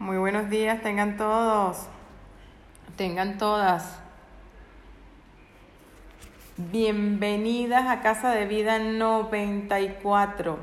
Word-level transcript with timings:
Muy 0.00 0.18
buenos 0.18 0.50
días, 0.50 0.82
tengan 0.82 1.16
todos, 1.16 1.86
tengan 2.96 3.38
todas. 3.38 4.00
Bienvenidas 6.56 7.86
a 7.86 8.00
Casa 8.00 8.32
de 8.32 8.44
Vida 8.44 8.80
94. 8.80 10.58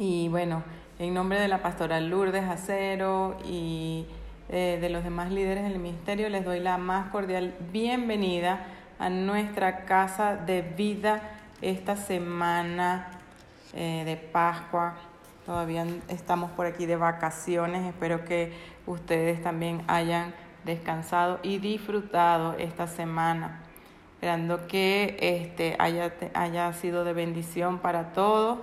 Y 0.00 0.28
bueno, 0.28 0.64
en 0.98 1.14
nombre 1.14 1.38
de 1.38 1.46
la 1.46 1.62
pastora 1.62 2.00
Lourdes 2.00 2.42
Acero 2.42 3.38
y 3.44 4.06
eh, 4.48 4.78
de 4.80 4.90
los 4.90 5.04
demás 5.04 5.30
líderes 5.30 5.62
del 5.62 5.78
ministerio, 5.78 6.28
les 6.28 6.44
doy 6.44 6.58
la 6.58 6.78
más 6.78 7.10
cordial 7.10 7.54
bienvenida 7.72 8.66
a 8.98 9.08
nuestra 9.08 9.84
Casa 9.84 10.34
de 10.34 10.62
Vida 10.62 11.22
esta 11.62 11.94
semana 11.94 13.06
eh, 13.72 14.02
de 14.04 14.16
Pascua 14.16 14.96
Todavía 15.46 15.86
estamos 16.08 16.50
por 16.52 16.64
aquí 16.64 16.86
de 16.86 16.96
vacaciones. 16.96 17.86
Espero 17.86 18.24
que 18.24 18.54
ustedes 18.86 19.42
también 19.42 19.84
hayan 19.88 20.34
descansado 20.64 21.38
y 21.42 21.58
disfrutado 21.58 22.54
esta 22.58 22.86
semana. 22.86 23.60
Esperando 24.14 24.66
que 24.66 25.18
este, 25.20 25.76
haya, 25.78 26.14
haya 26.32 26.72
sido 26.72 27.04
de 27.04 27.12
bendición 27.12 27.78
para 27.78 28.14
todos. 28.14 28.58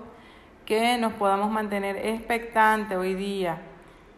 Que 0.66 0.98
nos 0.98 1.14
podamos 1.14 1.52
mantener 1.52 1.98
expectantes 1.98 2.98
hoy 2.98 3.14
día 3.14 3.62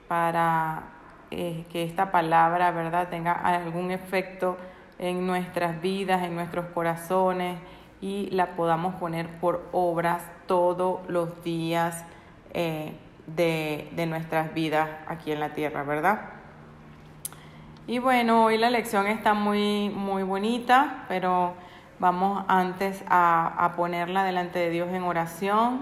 para 0.08 0.84
eh, 1.32 1.66
que 1.70 1.84
esta 1.84 2.12
palabra, 2.12 2.72
¿verdad?, 2.72 3.09
tenga 3.09 3.34
algún 3.34 3.92
efecto 3.92 4.56
en 5.00 5.28
nuestras 5.28 5.82
vidas, 5.82 6.23
en 6.23 6.36
nuestros 6.36 6.68
corazones 6.68 7.58
y 8.00 8.30
la 8.32 8.56
podamos 8.56 8.95
poner 8.95 9.28
por 9.40 9.68
obras 9.73 10.23
todos 10.45 11.00
los 11.09 11.44
días 11.44 12.06
eh, 12.54 12.94
de, 13.28 13.90
de 13.96 14.06
nuestras 14.06 14.54
vidas 14.54 14.90
aquí 15.08 15.32
en 15.32 15.40
la 15.40 15.54
tierra, 15.54 15.84
¿verdad? 15.84 16.22
Y 17.86 18.00
bueno, 18.00 18.45
hoy 18.45 18.58
la 18.58 18.70
lección 18.70 19.08
está 19.08 19.34
muy, 19.34 19.90
muy 19.90 20.23
bonita, 20.23 21.04
pero 21.10 21.54
vamos 22.00 22.45
antes 22.48 23.04
a, 23.10 23.66
a, 23.66 23.76
ponerla 23.76 24.23
delante 24.23 24.60
de 24.60 24.70
Dios 24.70 24.90
en 24.94 25.04
oración. 25.04 25.82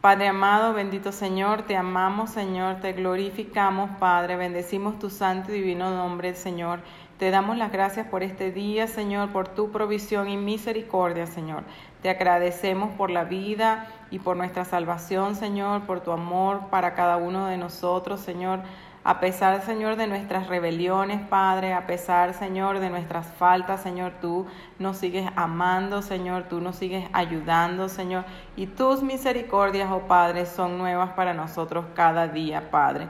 Padre 0.00 0.28
amado, 0.28 0.72
bendito 0.72 1.12
Señor, 1.12 1.62
te 1.62 1.76
amamos, 1.76 2.30
Señor, 2.30 2.76
te 2.76 2.94
glorificamos, 2.94 3.90
Padre, 3.98 4.36
bendecimos 4.36 4.98
tu 4.98 5.10
santo 5.10 5.52
y 5.52 5.56
divino 5.56 5.90
nombre, 5.90 6.34
Señor. 6.34 6.80
Te 7.20 7.30
damos 7.30 7.58
las 7.58 7.70
gracias 7.70 8.06
por 8.06 8.22
este 8.22 8.50
día, 8.50 8.86
Señor, 8.86 9.28
por 9.28 9.46
tu 9.46 9.70
provisión 9.70 10.30
y 10.30 10.38
misericordia, 10.38 11.26
Señor. 11.26 11.64
Te 12.00 12.08
agradecemos 12.08 12.94
por 12.96 13.10
la 13.10 13.24
vida 13.24 13.88
y 14.10 14.20
por 14.20 14.38
nuestra 14.38 14.64
salvación, 14.64 15.36
Señor, 15.36 15.82
por 15.82 16.00
tu 16.00 16.12
amor 16.12 16.68
para 16.70 16.94
cada 16.94 17.18
uno 17.18 17.44
de 17.44 17.58
nosotros, 17.58 18.20
Señor. 18.20 18.60
A 19.04 19.20
pesar, 19.20 19.60
Señor, 19.60 19.96
de 19.96 20.06
nuestras 20.06 20.46
rebeliones, 20.46 21.20
Padre, 21.20 21.74
a 21.74 21.86
pesar, 21.86 22.32
Señor, 22.32 22.78
de 22.78 22.88
nuestras 22.88 23.26
faltas, 23.26 23.82
Señor, 23.82 24.14
tú 24.22 24.46
nos 24.78 24.96
sigues 24.96 25.28
amando, 25.36 26.00
Señor, 26.00 26.44
tú 26.44 26.62
nos 26.62 26.76
sigues 26.76 27.06
ayudando, 27.12 27.90
Señor. 27.90 28.24
Y 28.56 28.66
tus 28.66 29.02
misericordias, 29.02 29.90
oh 29.92 30.08
Padre, 30.08 30.46
son 30.46 30.78
nuevas 30.78 31.10
para 31.10 31.34
nosotros 31.34 31.84
cada 31.94 32.28
día, 32.28 32.70
Padre. 32.70 33.08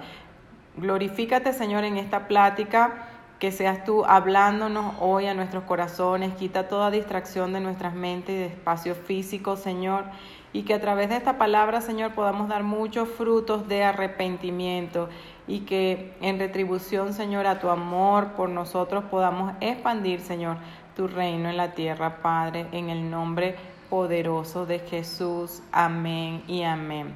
Glorifícate, 0.77 1.53
Señor, 1.53 1.85
en 1.85 1.97
esta 1.97 2.27
plática 2.27 3.07
que 3.41 3.51
seas 3.51 3.85
tú 3.85 4.05
hablándonos 4.05 4.95
hoy 5.01 5.27
a 5.27 5.33
nuestros 5.33 5.65
corazones, 5.65 6.35
quita 6.35 6.69
toda 6.69 6.91
distracción 6.91 7.55
de 7.55 7.61
nuestras 7.61 7.95
mentes 7.95 8.35
y 8.35 8.39
de 8.39 8.47
espacio 8.47 8.95
físico, 8.95 9.57
Señor, 9.57 10.05
y 10.53 10.65
que 10.65 10.75
a 10.75 10.81
través 10.81 11.09
de 11.09 11.17
esta 11.17 11.39
palabra, 11.39 11.81
Señor, 11.81 12.13
podamos 12.13 12.49
dar 12.49 12.65
muchos 12.65 13.09
frutos 13.09 13.67
de 13.67 13.83
arrepentimiento 13.83 15.09
y 15.49 15.61
que 15.61 16.13
en 16.21 16.39
retribución, 16.39 17.15
Señor, 17.15 17.47
a 17.47 17.61
tu 17.61 17.71
amor 17.71 18.33
por 18.33 18.51
nosotros 18.51 19.05
podamos 19.05 19.55
expandir, 19.61 20.21
Señor, 20.21 20.59
tu 20.95 21.09
reino 21.09 21.49
en 21.49 21.57
la 21.57 21.73
tierra, 21.73 22.19
Padre, 22.21 22.67
en 22.73 22.91
el 22.91 23.11
nombre 23.11 23.57
poderoso 23.89 24.67
de 24.67 24.81
Jesús. 24.81 25.63
Amén 25.73 26.43
y 26.47 26.63
amén. 26.65 27.15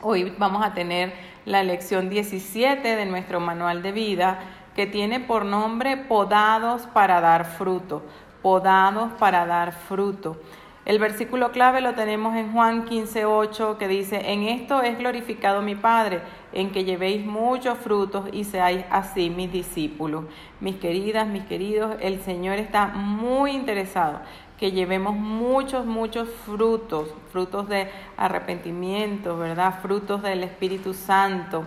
Hoy 0.00 0.34
vamos 0.38 0.64
a 0.64 0.72
tener 0.72 1.12
la 1.44 1.62
lección 1.62 2.08
17 2.08 2.96
de 2.96 3.06
nuestro 3.06 3.38
manual 3.38 3.82
de 3.82 3.92
vida 3.92 4.40
que 4.74 4.86
tiene 4.86 5.20
por 5.20 5.44
nombre 5.44 5.96
podados 5.96 6.82
para 6.92 7.20
dar 7.20 7.44
fruto, 7.44 8.02
podados 8.42 9.12
para 9.18 9.46
dar 9.46 9.72
fruto. 9.72 10.36
El 10.84 10.98
versículo 10.98 11.52
clave 11.52 11.80
lo 11.80 11.94
tenemos 11.94 12.34
en 12.34 12.52
Juan 12.52 12.86
15:8 12.86 13.78
que 13.78 13.86
dice, 13.86 14.32
en 14.32 14.42
esto 14.42 14.82
es 14.82 14.98
glorificado 14.98 15.62
mi 15.62 15.76
Padre, 15.76 16.22
en 16.52 16.72
que 16.72 16.82
llevéis 16.82 17.24
muchos 17.24 17.78
frutos 17.78 18.28
y 18.32 18.42
seáis 18.42 18.84
así 18.90 19.30
mis 19.30 19.52
discípulos. 19.52 20.24
Mis 20.58 20.76
queridas, 20.76 21.28
mis 21.28 21.44
queridos, 21.44 21.94
el 22.00 22.20
Señor 22.20 22.58
está 22.58 22.88
muy 22.88 23.52
interesado 23.52 24.20
que 24.62 24.70
llevemos 24.70 25.16
muchos, 25.16 25.86
muchos 25.86 26.28
frutos, 26.46 27.12
frutos 27.32 27.68
de 27.68 27.88
arrepentimiento, 28.16 29.36
¿verdad? 29.36 29.80
Frutos 29.82 30.22
del 30.22 30.44
Espíritu 30.44 30.94
Santo, 30.94 31.64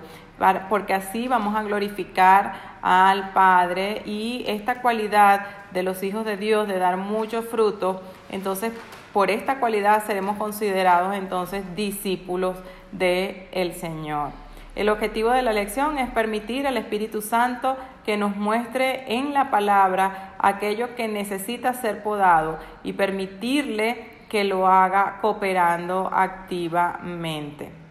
porque 0.70 0.94
así 0.94 1.28
vamos 1.28 1.56
a 1.56 1.64
glorificar 1.64 2.76
al 2.82 3.32
Padre 3.32 4.02
y 4.06 4.44
esta 4.48 4.82
cualidad 4.82 5.46
de 5.72 5.84
los 5.84 6.04
hijos 6.04 6.26
de 6.26 6.38
Dios 6.38 6.68
de 6.68 6.78
dar 6.78 6.98
muchos 6.98 7.46
frutos, 7.46 7.98
entonces 8.30 8.74
por 9.14 9.32
esta 9.32 9.60
cualidad 9.60 10.06
seremos 10.06 10.38
considerados 10.38 11.16
entonces 11.16 11.64
discípulos 11.76 12.58
del 12.92 13.48
el 13.52 13.74
Señor. 13.74 14.32
El 14.76 14.90
objetivo 14.90 15.32
de 15.32 15.42
la 15.42 15.54
lección 15.54 15.98
es 15.98 16.10
permitir 16.10 16.68
al 16.68 16.76
Espíritu 16.76 17.22
Santo 17.22 17.78
que 18.06 18.18
nos 18.18 18.36
muestre 18.36 19.06
en 19.16 19.34
la 19.34 19.50
palabra 19.50 20.34
aquello 20.38 20.96
que 20.96 21.08
necesita 21.08 21.74
ser 21.74 22.04
podado 22.04 22.60
y 22.84 22.94
permitirle 22.94 24.06
que 24.30 24.44
lo 24.44 24.68
haga 24.68 25.20
cooperando 25.22 26.10
activamente. 26.14 27.85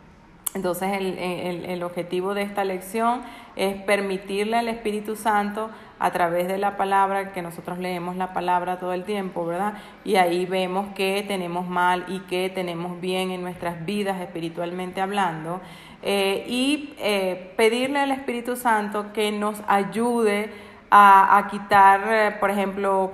Entonces 0.54 0.88
el, 0.92 1.82
objetivo 1.82 2.32
de 2.32 2.42
esta 2.42 2.62
lección 2.62 3.22
es 3.56 3.75
permitirle 3.82 4.56
al 4.56 4.69
Espíritu 4.69 5.16
Santo 5.16 5.69
a 5.98 6.12
través 6.12 6.47
de 6.47 6.59
la 6.59 6.76
palabra, 6.76 7.32
que 7.32 7.42
nosotros 7.42 7.78
leemos 7.78 8.15
la 8.15 8.32
palabra 8.32 8.78
todo 8.78 8.93
el 8.93 9.03
tiempo, 9.03 9.44
¿verdad? 9.44 9.75
Y 10.04 10.14
ahí 10.14 10.47
vemos 10.47 10.94
que 10.94 11.25
tenemos 11.26 11.66
mal 11.66 12.04
y 12.06 12.20
que 12.20 12.50
tenemos 12.50 13.00
bien 13.00 13.32
en 13.32 13.43
nuestras 13.43 13.84
vidas 13.84 14.20
espiritualmente 14.20 15.00
hablando. 15.00 15.60
Eh, 16.03 16.44
y 16.47 16.94
eh, 16.98 17.53
pedirle 17.56 17.98
al 17.98 18.12
Espíritu 18.12 18.54
Santo 18.54 19.12
que 19.12 19.32
nos 19.32 19.60
ayude 19.66 20.53
a, 20.88 21.37
a 21.37 21.48
quitar, 21.48 22.00
eh, 22.09 22.37
por 22.38 22.50
ejemplo, 22.50 23.10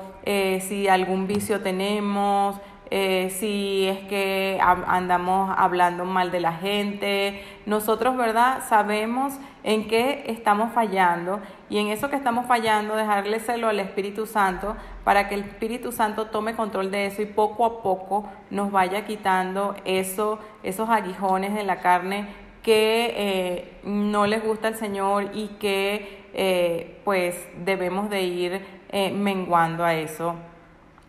si 0.61 0.87
algún 0.87 1.27
vicio 1.27 1.61
tenemos, 1.61 2.61
eh, 2.93 3.31
si 3.39 3.87
es 3.87 4.01
que 4.09 4.59
andamos 4.61 5.55
hablando 5.56 6.05
mal 6.05 6.33
de 6.33 6.41
la 6.41 6.53
gente. 6.55 7.45
Nosotros, 7.65 8.17
¿verdad? 8.17 8.65
Sabemos 8.69 9.34
en 9.62 9.87
qué 9.87 10.25
estamos 10.27 10.73
fallando 10.73 11.39
y 11.69 11.79
en 11.79 11.89
eso 11.89 12.11
que 12.11 12.17
estamos 12.17 12.47
fallando, 12.47 12.97
celo 13.39 13.69
al 13.69 13.79
Espíritu 13.79 14.27
Santo 14.27 14.77
para 15.05 15.29
que 15.29 15.37
el 15.37 15.43
Espíritu 15.43 15.93
Santo 15.93 16.27
tome 16.27 16.56
control 16.56 16.91
de 16.91 17.06
eso 17.06 17.23
y 17.23 17.27
poco 17.27 17.65
a 17.65 17.83
poco 17.83 18.29
nos 18.50 18.73
vaya 18.73 19.05
quitando 19.05 19.77
eso, 19.84 20.41
esos 20.65 20.89
aguijones 20.89 21.55
de 21.55 21.62
la 21.62 21.77
carne 21.77 22.27
que 22.65 23.15
eh, 23.17 23.81
no 23.84 24.27
les 24.27 24.43
gusta 24.43 24.69
al 24.69 24.75
Señor 24.75 25.31
y 25.33 25.49
que 25.61 26.27
eh, 26.34 27.00
pues 27.05 27.37
debemos 27.65 28.11
de 28.11 28.23
ir 28.23 28.81
menguando 29.15 29.84
a 29.84 29.95
eso 29.95 30.34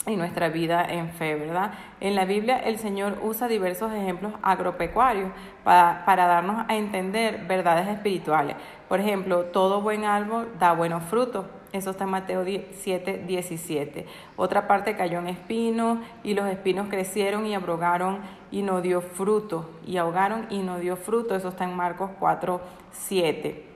en 0.06 0.17
nuestra 0.17 0.50
vida 0.50 0.84
en 0.84 1.09
fe, 1.09 1.35
¿verdad? 1.35 1.73
En 2.00 2.16
la 2.16 2.25
Biblia 2.25 2.57
el 2.57 2.79
Señor 2.79 3.19
usa 3.22 3.47
diversos 3.47 3.94
ejemplos 3.94 4.34
agropecuarios 4.41 5.31
para, 5.63 6.03
para, 6.06 6.25
darnos 6.25 6.66
a 6.67 6.75
entender 6.75 7.45
verdades 7.47 7.88
espirituales. 7.88 8.55
Por 8.90 8.99
ejemplo, 8.99 9.46
todo 9.46 9.81
buen 9.81 10.05
árbol 10.05 10.49
da 10.59 10.73
buenos 10.73 11.03
frutos. 11.03 11.46
Eso 11.72 11.91
está 11.91 12.03
en 12.03 12.09
Mateo 12.09 12.43
7, 12.43 13.23
17. 13.28 14.05
Otra 14.35 14.67
parte 14.67 14.97
cayó 14.97 15.20
en 15.20 15.28
espinos 15.28 15.99
y 16.23 16.34
los 16.34 16.47
espinos 16.47 16.90
crecieron 16.90 17.46
y 17.46 17.55
abrogaron 17.55 18.20
y 18.49 18.64
no 18.64 18.81
dio 18.81 19.02
fruto. 19.02 19.70
Y 19.85 19.97
ahogaron 19.97 20.47
y 20.49 20.64
no 20.64 20.79
dio 20.79 20.97
fruto. 20.97 21.35
Eso 21.35 21.49
está 21.49 21.64
en 21.64 21.76
Marcos 21.76 22.09
4, 22.20 22.59
7 22.91 23.67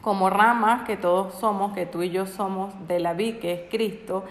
como 0.00 0.30
ramas 0.30 0.82
que 0.82 0.96
todos 0.96 1.34
somos, 1.34 1.74
que 1.74 1.86
tú 1.86 2.02
y 2.02 2.10
yo 2.10 2.26
somos 2.26 2.74
de 2.88 2.98
la 2.98 3.14
vid, 3.14 3.38
que 3.38 3.52
es 3.52 3.60
Cristo, 3.70 4.24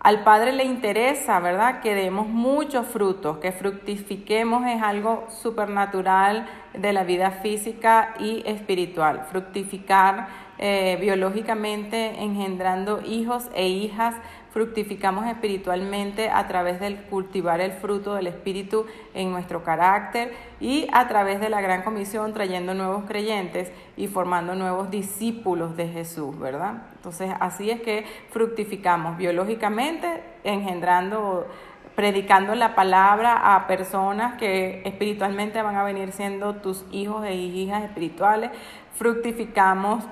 al 0.00 0.24
Padre 0.24 0.52
le 0.52 0.64
interesa, 0.64 1.40
¿verdad? 1.40 1.80
Que 1.80 1.94
demos 1.94 2.26
muchos 2.26 2.86
frutos, 2.86 3.36
que 3.36 3.52
fructifiquemos 3.52 4.66
es 4.66 4.82
algo 4.82 5.26
supernatural 5.28 6.48
de 6.72 6.92
la 6.94 7.04
vida 7.04 7.30
física 7.30 8.14
y 8.18 8.42
espiritual. 8.46 9.26
Fructificar 9.30 10.28
eh, 10.56 10.96
biológicamente 11.00 12.22
engendrando 12.22 13.02
hijos 13.02 13.50
e 13.54 13.68
hijas 13.68 14.14
fructificamos 14.52 15.26
espiritualmente 15.26 16.28
a 16.28 16.46
través 16.48 16.80
del 16.80 17.02
cultivar 17.04 17.60
el 17.60 17.72
fruto 17.72 18.14
del 18.14 18.26
Espíritu 18.26 18.86
en 19.14 19.30
nuestro 19.30 19.62
carácter 19.62 20.32
y 20.60 20.88
a 20.92 21.08
través 21.08 21.40
de 21.40 21.48
la 21.48 21.60
gran 21.60 21.82
comisión 21.82 22.34
trayendo 22.34 22.74
nuevos 22.74 23.04
creyentes 23.06 23.70
y 23.96 24.08
formando 24.08 24.54
nuevos 24.54 24.90
discípulos 24.90 25.76
de 25.76 25.88
Jesús, 25.88 26.38
¿verdad? 26.38 26.82
Entonces 26.96 27.30
así 27.40 27.70
es 27.70 27.80
que 27.80 28.04
fructificamos 28.30 29.16
biológicamente 29.16 30.22
engendrando 30.44 31.46
predicando 31.94 32.54
la 32.54 32.74
palabra 32.74 33.54
a 33.54 33.66
personas 33.66 34.34
que 34.34 34.80
espiritualmente 34.86 35.60
van 35.60 35.76
a 35.76 35.84
venir 35.84 36.12
siendo 36.12 36.56
tus 36.56 36.86
hijos 36.92 37.26
e 37.26 37.34
hijas 37.34 37.84
espirituales, 37.84 38.50
fructificamos 38.94 40.04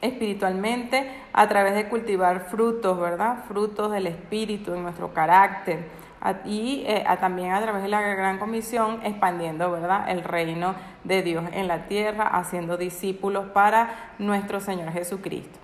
espiritualmente 0.00 1.10
a 1.32 1.48
través 1.48 1.74
de 1.74 1.88
cultivar 1.88 2.46
frutos, 2.50 2.98
¿verdad? 2.98 3.44
Frutos 3.48 3.90
del 3.90 4.06
Espíritu 4.06 4.74
en 4.74 4.82
nuestro 4.82 5.12
carácter 5.12 5.98
y 6.44 6.82
eh, 6.86 7.04
también 7.20 7.52
a 7.52 7.62
través 7.62 7.82
de 7.82 7.88
la 7.88 8.00
Gran 8.00 8.38
Comisión 8.38 9.00
expandiendo, 9.04 9.70
¿verdad? 9.70 10.10
El 10.10 10.24
reino 10.24 10.74
de 11.04 11.22
Dios 11.22 11.44
en 11.52 11.68
la 11.68 11.86
tierra, 11.86 12.26
haciendo 12.26 12.76
discípulos 12.76 13.46
para 13.52 14.12
nuestro 14.18 14.60
Señor 14.60 14.92
Jesucristo. 14.92 15.58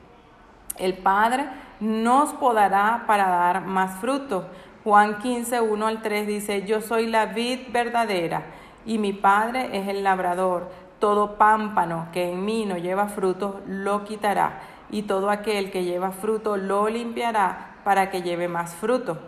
El 0.79 0.95
Padre 0.95 1.47
nos 1.81 2.33
podará 2.35 3.05
para 3.07 3.29
dar 3.29 3.63
más 3.63 4.01
frutos. 4.01 4.45
Juan 4.85 5.19
15, 5.19 5.61
1 5.61 5.87
al 5.87 6.03
3 6.03 6.27
dice, 6.27 6.65
yo 6.65 6.81
soy 6.81 7.07
la 7.07 7.27
vid 7.27 7.61
verdadera 7.73 8.43
y 8.85 8.99
mi 8.99 9.13
Padre 9.13 9.71
es 9.73 9.89
el 9.89 10.05
labrador 10.05 10.71
todo 10.99 11.37
pámpano 11.37 12.09
que 12.13 12.31
en 12.31 12.45
mí 12.45 12.65
no 12.67 12.77
lleva 12.77 13.09
fruto, 13.09 13.61
lo 13.67 14.05
quitará, 14.05 14.61
y 14.91 15.03
todo 15.03 15.31
aquel 15.31 15.71
que 15.71 15.85
lleva 15.85 16.11
fruto 16.11 16.57
lo 16.57 16.89
limpiará 16.89 17.77
para 17.85 18.11
que 18.11 18.23
lleve 18.23 18.49
más 18.49 18.75
fruto. 18.75 19.19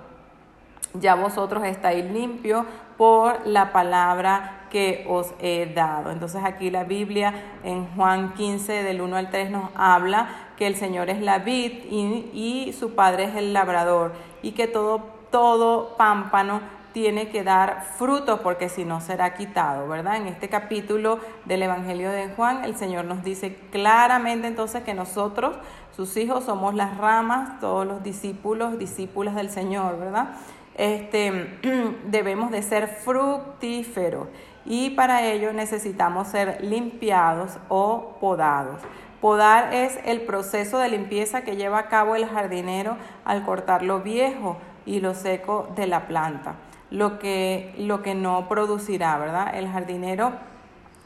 Ya 0.94 1.14
vosotros 1.14 1.64
estáis 1.64 2.04
limpios 2.10 2.64
por 2.96 3.46
la 3.46 3.72
palabra 3.72 4.66
que 4.70 5.04
os 5.08 5.32
he 5.40 5.72
dado. 5.74 6.10
Entonces 6.10 6.42
aquí 6.44 6.70
la 6.70 6.84
Biblia 6.84 7.34
en 7.62 7.86
Juan 7.94 8.34
15 8.34 8.82
del 8.82 9.00
1 9.00 9.16
al 9.16 9.30
3 9.30 9.50
nos 9.50 9.70
habla 9.74 10.28
que 10.56 10.66
el 10.66 10.76
Señor 10.76 11.10
es 11.10 11.20
la 11.20 11.38
vid 11.38 11.72
y, 11.90 12.30
y 12.32 12.72
su 12.72 12.94
Padre 12.94 13.24
es 13.24 13.36
el 13.36 13.52
labrador 13.52 14.12
y 14.42 14.52
que 14.52 14.66
todo, 14.66 15.02
todo 15.30 15.96
pámpano 15.96 16.60
tiene 16.96 17.28
que 17.28 17.44
dar 17.44 17.84
fruto 17.98 18.40
porque 18.40 18.70
si 18.70 18.87
no 18.87 19.02
será 19.02 19.34
quitado, 19.34 19.87
¿verdad? 19.87 20.16
En 20.16 20.28
este 20.28 20.48
capítulo 20.48 21.20
del 21.44 21.62
Evangelio 21.62 22.10
de 22.10 22.31
Juan, 22.31 22.64
el 22.64 22.75
Señor 22.75 23.04
nos 23.04 23.22
dice 23.22 23.54
claramente 23.70 24.46
entonces 24.46 24.82
que 24.82 24.94
nosotros, 24.94 25.58
sus 25.94 26.16
hijos, 26.16 26.44
somos 26.44 26.75
las 26.75 26.96
ramas, 26.96 27.60
todos 27.60 27.87
los 27.87 28.02
discípulos, 28.02 28.78
discípulas 28.78 29.34
del 29.34 29.50
Señor, 29.50 29.98
¿verdad? 29.98 30.37
Este, 30.75 31.58
debemos 32.06 32.50
de 32.50 32.62
ser 32.62 32.88
fructíferos 32.88 34.28
y 34.64 34.88
para 34.88 35.22
ello 35.22 35.52
necesitamos 35.52 36.28
ser 36.28 36.64
limpiados 36.64 37.58
o 37.69 38.16
podados. 38.22 38.81
Podar 39.20 39.75
es 39.75 39.99
el 40.06 40.22
proceso 40.22 40.78
de 40.78 40.88
limpieza 40.88 41.42
que 41.42 41.56
lleva 41.56 41.78
a 41.78 41.88
cabo 41.88 42.16
el 42.16 42.25
jardinero 42.25 42.96
al 43.26 43.44
cortar 43.44 43.82
lo 43.82 44.00
viejo 44.00 44.56
y 44.87 45.00
lo 45.00 45.12
seco 45.12 45.69
de 45.76 45.88
la 45.88 46.06
planta 46.06 46.54
lo 46.91 47.19
que, 47.19 47.75
lo 47.79 48.03
que 48.03 48.15
no 48.15 48.49
producirá, 48.49 49.19
¿verdad? 49.19 49.55
El 49.55 49.69
jardinero 49.69 50.33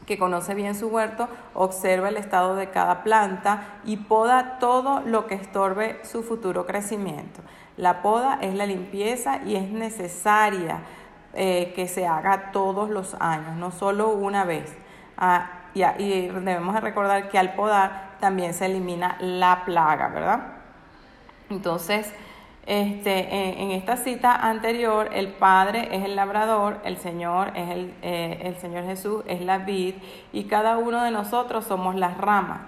que 0.05 0.17
conoce 0.17 0.55
bien 0.55 0.75
su 0.75 0.87
huerto, 0.87 1.29
observa 1.53 2.09
el 2.09 2.17
estado 2.17 2.55
de 2.55 2.69
cada 2.69 3.03
planta 3.03 3.79
y 3.85 3.97
poda 3.97 4.57
todo 4.59 5.01
lo 5.01 5.27
que 5.27 5.35
estorbe 5.35 5.99
su 6.03 6.23
futuro 6.23 6.65
crecimiento. 6.65 7.41
La 7.77 8.01
poda 8.01 8.39
es 8.41 8.53
la 8.55 8.65
limpieza 8.65 9.41
y 9.45 9.55
es 9.55 9.69
necesaria 9.69 10.79
eh, 11.33 11.71
que 11.75 11.87
se 11.87 12.07
haga 12.07 12.51
todos 12.51 12.89
los 12.89 13.15
años, 13.19 13.55
no 13.55 13.71
solo 13.71 14.09
una 14.09 14.43
vez. 14.43 14.75
Ah, 15.17 15.49
y, 15.73 15.83
y 15.83 16.27
debemos 16.27 16.79
recordar 16.81 17.29
que 17.29 17.39
al 17.39 17.53
podar 17.53 18.17
también 18.19 18.53
se 18.53 18.65
elimina 18.65 19.17
la 19.19 19.63
plaga, 19.65 20.09
¿verdad? 20.09 20.41
Entonces, 21.49 22.11
este, 22.65 23.61
en, 23.61 23.71
esta 23.71 23.97
cita 23.97 24.35
anterior, 24.35 25.09
el 25.13 25.29
Padre 25.29 25.89
es 25.91 26.05
el 26.05 26.15
labrador, 26.15 26.77
el 26.85 26.97
Señor 26.97 27.51
es 27.55 27.69
el, 27.69 27.93
eh, 28.01 28.39
el 28.43 28.55
Señor 28.57 28.85
Jesús 28.85 29.23
es 29.27 29.41
la 29.41 29.57
vid 29.59 29.95
y 30.31 30.43
cada 30.43 30.77
uno 30.77 31.03
de 31.03 31.11
nosotros 31.11 31.65
somos 31.65 31.95
las 31.95 32.17
ramas. 32.17 32.61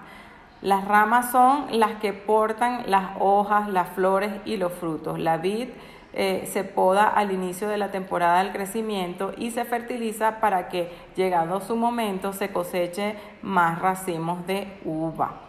Las 0.62 0.88
ramas 0.88 1.30
son 1.30 1.66
las 1.78 1.96
que 1.96 2.12
portan 2.12 2.84
las 2.86 3.10
hojas, 3.20 3.68
las 3.68 3.90
flores 3.90 4.32
y 4.44 4.56
los 4.56 4.72
frutos. 4.72 5.18
La 5.18 5.36
vid 5.36 5.68
eh, 6.14 6.48
se 6.50 6.64
poda 6.64 7.06
al 7.08 7.32
inicio 7.32 7.68
de 7.68 7.76
la 7.76 7.90
temporada 7.90 8.42
del 8.42 8.52
crecimiento 8.52 9.32
y 9.36 9.50
se 9.50 9.64
fertiliza 9.64 10.40
para 10.40 10.68
que, 10.68 10.90
llegado 11.16 11.60
su 11.60 11.76
momento, 11.76 12.32
se 12.32 12.50
coseche 12.50 13.16
más 13.42 13.80
racimos 13.80 14.46
de 14.46 14.78
uva. 14.84 15.40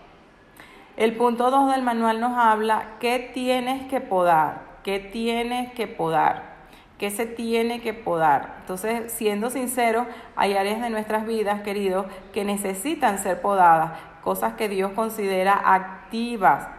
El 0.97 1.17
punto 1.17 1.51
2 1.51 1.73
del 1.73 1.81
manual 1.81 2.21
nos 2.21 2.37
habla 2.37 2.91
qué 3.01 3.19
tienes 3.33 3.85
que 3.89 3.99
podar, 3.99 4.61
qué 4.81 4.99
tienes 4.99 5.73
que 5.73 5.87
podar, 5.87 6.55
qué 6.97 7.11
se 7.11 7.25
tiene 7.25 7.81
que 7.81 7.93
podar. 7.93 8.55
Entonces, 8.61 9.11
siendo 9.11 9.49
sincero, 9.49 10.05
hay 10.37 10.53
áreas 10.53 10.81
de 10.81 10.89
nuestras 10.89 11.25
vidas, 11.25 11.63
queridos, 11.63 12.05
que 12.31 12.45
necesitan 12.45 13.19
ser 13.19 13.41
podadas, 13.41 13.99
cosas 14.23 14.53
que 14.53 14.69
Dios 14.69 14.93
considera 14.93 15.53
activas, 15.65 16.69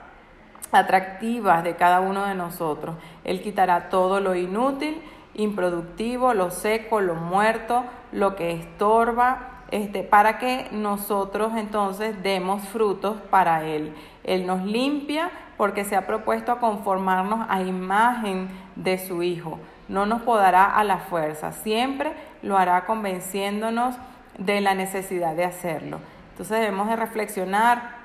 atractivas 0.72 1.62
de 1.62 1.76
cada 1.76 2.00
uno 2.00 2.24
de 2.24 2.34
nosotros. 2.34 2.96
Él 3.22 3.42
quitará 3.42 3.90
todo 3.90 4.20
lo 4.20 4.34
inútil, 4.34 5.02
improductivo, 5.34 6.32
lo 6.32 6.50
seco, 6.50 7.02
lo 7.02 7.16
muerto, 7.16 7.84
lo 8.12 8.34
que 8.34 8.52
estorba, 8.52 9.55
este, 9.70 10.02
para 10.02 10.38
que 10.38 10.68
nosotros 10.72 11.52
entonces 11.56 12.22
demos 12.22 12.62
frutos 12.68 13.16
para 13.30 13.64
Él. 13.64 13.94
Él 14.24 14.46
nos 14.46 14.62
limpia 14.62 15.30
porque 15.56 15.84
se 15.84 15.96
ha 15.96 16.06
propuesto 16.06 16.52
a 16.52 16.60
conformarnos 16.60 17.46
a 17.48 17.62
imagen 17.62 18.48
de 18.76 18.98
su 18.98 19.22
Hijo. 19.22 19.58
No 19.88 20.06
nos 20.06 20.22
podará 20.22 20.64
a 20.64 20.84
la 20.84 20.98
fuerza, 20.98 21.52
siempre 21.52 22.12
lo 22.42 22.58
hará 22.58 22.86
convenciéndonos 22.86 23.96
de 24.38 24.60
la 24.60 24.74
necesidad 24.74 25.34
de 25.34 25.44
hacerlo. 25.44 26.00
Entonces 26.32 26.60
debemos 26.60 26.88
de 26.88 26.96
reflexionar 26.96 27.96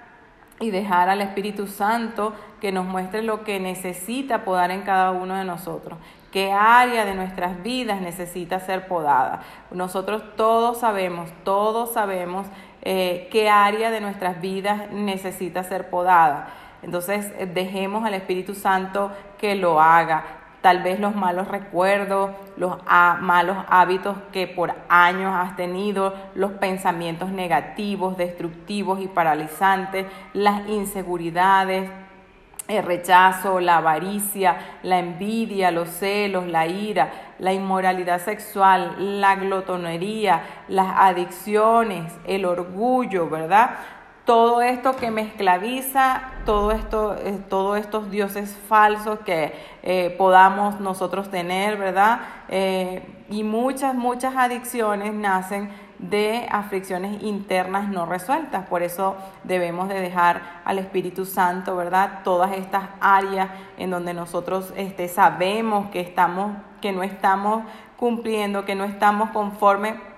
y 0.60 0.70
dejar 0.70 1.10
al 1.10 1.22
Espíritu 1.22 1.68
Santo 1.68 2.34
que 2.62 2.72
nos 2.72 2.86
muestre 2.86 3.24
lo 3.24 3.44
que 3.44 3.60
necesita 3.60 4.46
podar 4.46 4.72
en 4.72 4.84
cada 4.84 5.12
uno 5.12 5.36
de 5.36 5.44
nosotros 5.44 5.98
qué 6.32 6.52
área 6.52 7.06
de 7.06 7.14
nuestras 7.14 7.62
vidas 7.62 8.02
necesita 8.02 8.60
ser 8.60 8.88
podada. 8.88 9.42
Nosotros 9.72 10.24
todos 10.36 10.80
sabemos, 10.80 11.30
todos 11.44 11.94
sabemos 11.94 12.48
eh, 12.82 13.28
qué 13.32 13.50
área 13.50 13.92
de 13.92 14.02
nuestras 14.02 14.42
vidas 14.42 14.92
necesita 14.92 15.64
ser 15.64 15.90
podada. 15.90 16.48
Entonces 16.84 17.32
dejemos 17.54 18.06
al 18.06 18.14
Espíritu 18.14 18.56
Santo 18.56 19.12
que 19.38 19.56
lo 19.56 19.82
haga. 19.82 20.24
Tal 20.62 20.84
vez 20.84 21.00
los 21.00 21.16
malos 21.16 21.48
recuerdos, 21.48 22.32
los 22.56 22.78
malos 22.86 23.58
hábitos 23.68 24.16
que 24.32 24.46
por 24.48 24.76
años 24.90 25.34
has 25.34 25.56
tenido, 25.56 26.14
los 26.36 26.52
pensamientos 26.52 27.32
negativos, 27.32 28.16
destructivos 28.16 29.02
y 29.02 29.08
paralizantes, 29.08 30.06
las 30.34 30.68
inseguridades, 30.70 31.90
el 32.72 32.86
rechazo, 32.86 33.60
la 33.60 33.78
avaricia, 33.78 34.58
la 34.84 35.00
envidia, 35.00 35.72
los 35.72 35.90
celos, 35.90 36.48
la 36.48 36.68
ira, 36.68 37.12
la 37.40 37.54
inmoralidad 37.54 38.20
sexual, 38.20 39.20
la 39.22 39.36
glotonería, 39.36 40.44
las 40.68 40.94
adicciones, 40.98 42.14
el 42.26 42.46
orgullo, 42.46 43.30
¿verdad? 43.30 43.72
Todo 44.26 44.62
esto 44.62 44.96
que 44.96 45.10
me 45.10 45.22
esclaviza, 45.22 46.22
todo 46.46 46.72
esto, 46.72 47.16
eh, 47.18 47.40
todos 47.50 47.80
estos 47.80 48.12
dioses 48.12 48.56
falsos 48.68 49.20
que 49.20 49.54
eh, 49.82 50.16
podamos 50.18 50.80
nosotros 50.80 51.30
tener, 51.30 51.78
¿verdad? 51.78 52.20
Eh, 52.48 53.04
y 53.30 53.44
muchas, 53.44 53.96
muchas 53.96 54.36
adicciones 54.36 55.14
nacen 55.14 55.72
de 56.02 56.48
aflicciones 56.50 57.22
internas 57.24 57.88
no 57.90 58.06
resueltas. 58.06 58.68
Por 58.68 58.84
eso 58.84 59.16
debemos 59.44 59.88
de 59.88 60.02
dejar 60.02 60.42
al 60.66 60.80
Espíritu 60.80 61.26
Santo, 61.26 61.76
¿verdad? 61.76 62.20
Todas 62.24 62.54
estas 62.54 62.84
áreas 63.00 63.50
en 63.78 63.92
donde 63.92 64.14
nosotros 64.14 64.74
este, 64.76 65.08
sabemos 65.08 65.90
que, 65.92 66.02
estamos, 66.02 66.58
que 66.82 66.92
no 66.92 67.04
estamos 67.04 67.64
cumpliendo, 67.98 68.66
que 68.66 68.76
no 68.76 68.84
estamos 68.84 69.30
conforme 69.30 70.11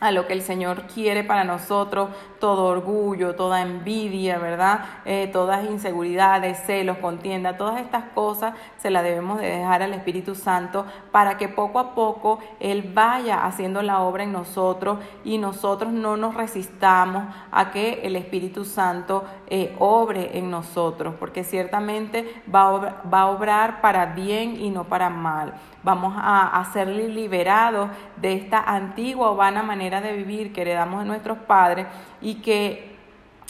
a 0.00 0.12
lo 0.12 0.26
que 0.26 0.32
el 0.32 0.42
Señor 0.42 0.82
quiere 0.82 1.24
para 1.24 1.44
nosotros, 1.44 2.10
todo 2.38 2.66
orgullo, 2.66 3.34
toda 3.34 3.62
envidia, 3.62 4.38
¿verdad? 4.38 4.84
Eh, 5.04 5.28
todas 5.32 5.64
inseguridades, 5.64 6.58
celos, 6.66 6.98
contienda, 6.98 7.56
todas 7.56 7.80
estas 7.80 8.04
cosas 8.14 8.54
se 8.78 8.90
las 8.90 9.02
debemos 9.02 9.40
de 9.40 9.46
dejar 9.46 9.82
al 9.82 9.94
Espíritu 9.94 10.34
Santo 10.34 10.86
para 11.10 11.36
que 11.36 11.48
poco 11.48 11.78
a 11.78 11.94
poco 11.94 12.38
Él 12.60 12.90
vaya 12.94 13.44
haciendo 13.44 13.82
la 13.82 14.00
obra 14.00 14.24
en 14.24 14.32
nosotros 14.32 14.98
y 15.24 15.38
nosotros 15.38 15.92
no 15.92 16.16
nos 16.16 16.34
resistamos 16.34 17.24
a 17.50 17.70
que 17.70 18.00
el 18.04 18.16
Espíritu 18.16 18.64
Santo 18.64 19.24
eh, 19.48 19.74
obre 19.78 20.38
en 20.38 20.50
nosotros, 20.50 21.14
porque 21.18 21.44
ciertamente 21.44 22.42
va 22.54 23.02
va 23.12 23.20
a 23.20 23.26
obrar 23.26 23.80
para 23.80 24.06
bien 24.06 24.60
y 24.60 24.70
no 24.70 24.84
para 24.84 25.10
mal 25.10 25.54
vamos 25.82 26.14
a, 26.16 26.62
ser 26.72 26.88
liberados 26.88 27.88
de 28.16 28.34
esta 28.34 28.58
antigua 28.58 29.30
o 29.30 29.36
vana 29.36 29.62
manera 29.62 30.00
de 30.00 30.12
vivir 30.12 30.52
que 30.52 30.62
heredamos 30.62 31.00
de 31.00 31.06
nuestros 31.06 31.38
padres 31.38 31.86
y 32.20 32.36
que 32.36 32.96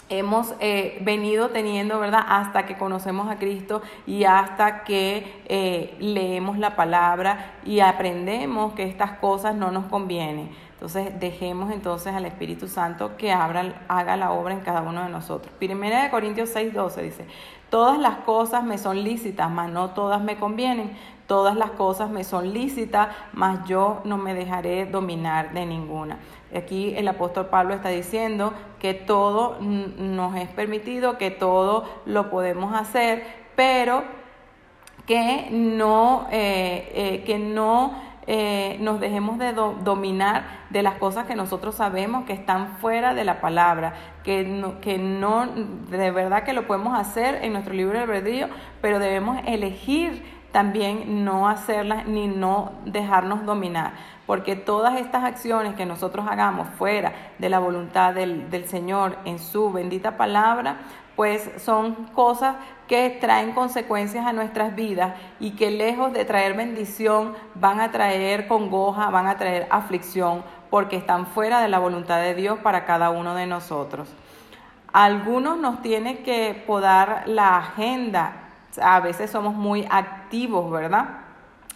hemos 0.08 0.54
eh, 0.60 0.98
venido 1.02 1.48
teniendo, 1.48 1.98
¿verdad? 1.98 2.24
Hasta 2.28 2.64
que 2.64 2.78
conocemos 2.78 3.28
a 3.28 3.36
Cristo 3.36 3.82
y 4.06 4.24
hasta 4.24 4.84
que 4.84 5.42
eh, 5.46 5.96
leemos 5.98 6.58
la 6.58 6.76
palabra 6.76 7.54
y 7.64 7.80
aprendemos 7.80 8.72
que 8.74 8.84
estas 8.84 9.12
cosas 9.18 9.54
no 9.54 9.70
nos 9.70 9.86
convienen. 9.86 10.50
Entonces 10.78 11.18
dejemos 11.18 11.72
entonces 11.72 12.14
al 12.14 12.24
Espíritu 12.24 12.68
Santo 12.68 13.16
que 13.16 13.32
abra, 13.32 13.82
haga 13.88 14.16
la 14.16 14.30
obra 14.30 14.54
en 14.54 14.60
cada 14.60 14.82
uno 14.82 15.02
de 15.02 15.08
nosotros. 15.08 15.52
Primera 15.58 16.04
de 16.04 16.10
Corintios 16.10 16.50
6, 16.50 16.72
12 16.72 17.02
dice, 17.02 17.26
todas 17.68 17.98
las 17.98 18.18
cosas 18.18 18.62
me 18.62 18.78
son 18.78 19.02
lícitas, 19.02 19.50
mas 19.50 19.72
no 19.72 19.90
todas 19.90 20.22
me 20.22 20.36
convienen. 20.36 20.96
Todas 21.26 21.56
las 21.56 21.72
cosas 21.72 22.10
me 22.10 22.22
son 22.22 22.54
lícitas, 22.54 23.08
mas 23.32 23.68
yo 23.68 24.02
no 24.04 24.18
me 24.18 24.34
dejaré 24.34 24.86
dominar 24.86 25.52
de 25.52 25.66
ninguna. 25.66 26.20
Aquí 26.56 26.94
el 26.96 27.08
apóstol 27.08 27.46
Pablo 27.46 27.74
está 27.74 27.88
diciendo 27.88 28.54
que 28.78 28.94
todo 28.94 29.58
nos 29.60 30.36
es 30.36 30.48
permitido, 30.48 31.18
que 31.18 31.32
todo 31.32 31.86
lo 32.06 32.30
podemos 32.30 32.72
hacer, 32.72 33.26
pero 33.56 34.04
que 35.06 35.48
no, 35.50 36.28
eh, 36.30 36.92
eh, 36.94 37.24
que 37.26 37.40
no 37.40 38.07
eh, 38.30 38.76
nos 38.80 39.00
dejemos 39.00 39.38
de 39.38 39.54
dominar 39.54 40.44
de 40.68 40.82
las 40.82 40.96
cosas 40.96 41.24
que 41.24 41.34
nosotros 41.34 41.76
sabemos 41.76 42.26
que 42.26 42.34
están 42.34 42.76
fuera 42.76 43.14
de 43.14 43.24
la 43.24 43.40
palabra, 43.40 43.94
que 44.22 44.44
no, 44.44 44.82
que 44.82 44.98
no, 44.98 45.46
de 45.46 46.10
verdad 46.10 46.42
que 46.42 46.52
lo 46.52 46.66
podemos 46.66 46.98
hacer 46.98 47.42
en 47.42 47.54
nuestro 47.54 47.72
libro 47.72 47.96
de 47.96 48.04
albedrío, 48.04 48.48
pero 48.82 48.98
debemos 48.98 49.38
elegir 49.46 50.22
también 50.52 51.24
no 51.24 51.48
hacerlas 51.48 52.06
ni 52.06 52.28
no 52.28 52.72
dejarnos 52.84 53.46
dominar, 53.46 53.92
porque 54.26 54.56
todas 54.56 55.00
estas 55.00 55.24
acciones 55.24 55.74
que 55.74 55.86
nosotros 55.86 56.26
hagamos 56.28 56.68
fuera 56.76 57.14
de 57.38 57.48
la 57.48 57.60
voluntad 57.60 58.12
del, 58.12 58.50
del 58.50 58.66
Señor 58.66 59.16
en 59.24 59.38
su 59.38 59.72
bendita 59.72 60.18
palabra, 60.18 60.76
pues 61.16 61.50
son 61.56 61.94
cosas 62.12 62.56
que 62.88 63.10
traen 63.20 63.52
consecuencias 63.52 64.26
a 64.26 64.32
nuestras 64.32 64.74
vidas 64.74 65.14
y 65.38 65.52
que 65.52 65.70
lejos 65.70 66.12
de 66.12 66.24
traer 66.24 66.54
bendición 66.54 67.34
van 67.54 67.80
a 67.80 67.92
traer 67.92 68.48
congoja, 68.48 69.10
van 69.10 69.26
a 69.26 69.36
traer 69.36 69.68
aflicción, 69.70 70.42
porque 70.70 70.96
están 70.96 71.26
fuera 71.26 71.60
de 71.60 71.68
la 71.68 71.78
voluntad 71.78 72.20
de 72.20 72.34
Dios 72.34 72.58
para 72.58 72.84
cada 72.84 73.10
uno 73.10 73.34
de 73.34 73.46
nosotros. 73.46 74.08
algunos 74.92 75.58
nos 75.58 75.82
tiene 75.82 76.20
que 76.22 76.64
podar 76.66 77.24
la 77.26 77.58
agenda 77.58 78.48
a 78.82 79.00
veces 79.00 79.30
somos 79.30 79.54
muy 79.54 79.86
activos, 79.90 80.70
¿verdad? 80.70 81.08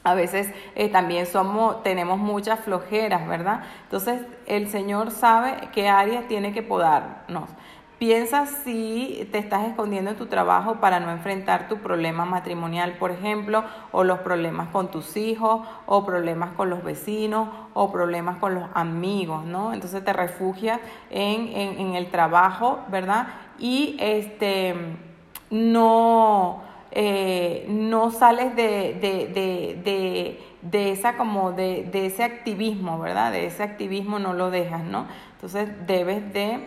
A 0.04 0.14
veces 0.14 0.52
eh, 0.74 0.88
también 0.88 1.26
somos, 1.26 1.82
tenemos 1.82 2.18
muchas 2.18 2.60
flojeras, 2.60 3.26
¿verdad? 3.26 3.62
Entonces 3.84 4.22
el 4.46 4.68
Señor 4.68 5.10
sabe 5.10 5.68
qué 5.72 5.88
áreas 5.88 6.26
tiene 6.26 6.52
que 6.52 6.62
podarnos. 6.62 7.48
Piensa 8.02 8.46
si 8.46 9.28
te 9.30 9.38
estás 9.38 9.68
escondiendo 9.68 10.10
en 10.10 10.16
tu 10.16 10.26
trabajo 10.26 10.80
para 10.80 10.98
no 10.98 11.12
enfrentar 11.12 11.68
tu 11.68 11.76
problema 11.76 12.24
matrimonial, 12.24 12.94
por 12.98 13.12
ejemplo, 13.12 13.62
o 13.92 14.02
los 14.02 14.18
problemas 14.18 14.70
con 14.70 14.90
tus 14.90 15.16
hijos, 15.16 15.60
o 15.86 16.04
problemas 16.04 16.50
con 16.54 16.68
los 16.68 16.82
vecinos, 16.82 17.48
o 17.74 17.92
problemas 17.92 18.38
con 18.38 18.56
los 18.56 18.64
amigos, 18.74 19.44
¿no? 19.44 19.72
Entonces 19.72 20.04
te 20.04 20.12
refugias 20.12 20.80
en, 21.10 21.46
en, 21.56 21.94
el 21.94 22.10
trabajo, 22.10 22.80
¿verdad? 22.88 23.28
Y 23.60 23.96
este 24.00 24.74
no 25.50 26.64
eh, 26.90 27.66
no 27.68 28.10
sales 28.10 28.56
de, 28.56 28.98
de, 30.60 30.90
esa 30.90 31.16
como 31.16 31.52
de, 31.52 31.88
ese 31.92 32.24
activismo, 32.24 32.98
¿verdad? 32.98 33.30
De 33.30 33.46
ese 33.46 33.62
activismo 33.62 34.18
no 34.18 34.32
lo 34.32 34.50
dejas, 34.50 34.82
¿no? 34.82 35.06
Entonces 35.34 35.70
debes 35.86 36.32
de, 36.32 36.66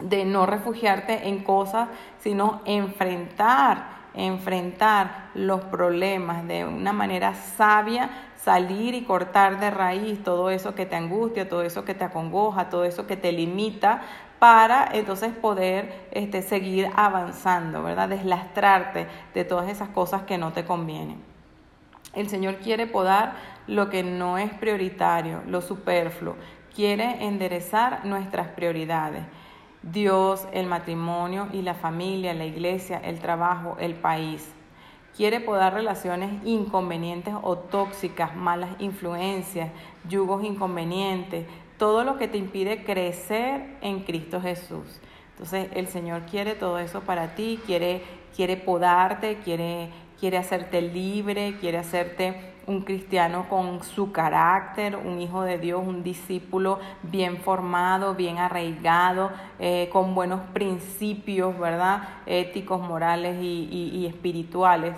de 0.00 0.24
no 0.24 0.46
refugiarte 0.46 1.28
en 1.28 1.42
cosas, 1.42 1.88
sino 2.18 2.60
enfrentar, 2.64 4.00
enfrentar 4.14 5.30
los 5.34 5.62
problemas 5.62 6.46
de 6.46 6.64
una 6.64 6.92
manera 6.92 7.34
sabia, 7.34 8.10
salir 8.36 8.94
y 8.94 9.02
cortar 9.02 9.60
de 9.60 9.70
raíz 9.70 10.22
todo 10.22 10.50
eso 10.50 10.74
que 10.74 10.86
te 10.86 10.96
angustia, 10.96 11.48
todo 11.48 11.62
eso 11.62 11.84
que 11.84 11.94
te 11.94 12.04
acongoja, 12.04 12.70
todo 12.70 12.84
eso 12.84 13.06
que 13.06 13.16
te 13.16 13.32
limita 13.32 14.02
para 14.38 14.88
entonces 14.92 15.34
poder 15.34 16.08
este, 16.12 16.40
seguir 16.40 16.90
avanzando, 16.96 17.82
¿verdad? 17.82 18.08
Deslastrarte 18.08 19.06
de 19.34 19.44
todas 19.44 19.68
esas 19.68 19.90
cosas 19.90 20.22
que 20.22 20.38
no 20.38 20.52
te 20.52 20.64
convienen. 20.64 21.22
El 22.14 22.28
Señor 22.28 22.56
quiere 22.56 22.86
podar 22.86 23.34
lo 23.66 23.90
que 23.90 24.02
no 24.02 24.38
es 24.38 24.52
prioritario, 24.54 25.42
lo 25.46 25.60
superfluo. 25.60 26.36
Quiere 26.74 27.26
enderezar 27.26 28.06
nuestras 28.06 28.48
prioridades. 28.48 29.22
Dios, 29.82 30.46
el 30.52 30.66
matrimonio 30.66 31.48
y 31.52 31.62
la 31.62 31.74
familia, 31.74 32.34
la 32.34 32.44
iglesia, 32.44 32.98
el 32.98 33.18
trabajo, 33.18 33.76
el 33.80 33.94
país. 33.94 34.46
Quiere 35.16 35.40
podar 35.40 35.74
relaciones 35.74 36.30
inconvenientes 36.44 37.34
o 37.42 37.56
tóxicas, 37.56 38.36
malas 38.36 38.70
influencias, 38.78 39.70
yugos 40.08 40.44
inconvenientes, 40.44 41.46
todo 41.78 42.04
lo 42.04 42.18
que 42.18 42.28
te 42.28 42.36
impide 42.36 42.84
crecer 42.84 43.78
en 43.80 44.00
Cristo 44.00 44.40
Jesús. 44.40 45.00
Entonces 45.32 45.68
el 45.74 45.88
Señor 45.88 46.22
quiere 46.30 46.54
todo 46.54 46.78
eso 46.78 47.00
para 47.00 47.34
ti, 47.34 47.58
quiere, 47.64 48.02
quiere 48.36 48.58
podarte, 48.58 49.38
quiere, 49.38 49.88
quiere 50.18 50.36
hacerte 50.36 50.82
libre, 50.82 51.56
quiere 51.58 51.78
hacerte 51.78 52.49
un 52.70 52.82
cristiano 52.82 53.48
con 53.48 53.82
su 53.82 54.12
carácter, 54.12 54.96
un 54.96 55.20
hijo 55.20 55.42
de 55.42 55.58
Dios, 55.58 55.82
un 55.84 56.02
discípulo 56.04 56.78
bien 57.02 57.38
formado, 57.38 58.14
bien 58.14 58.38
arraigado, 58.38 59.30
eh, 59.58 59.88
con 59.92 60.14
buenos 60.14 60.40
principios, 60.52 61.58
¿verdad? 61.58 62.08
Éticos, 62.26 62.80
morales 62.80 63.36
y 63.42 64.06
espirituales. 64.06 64.94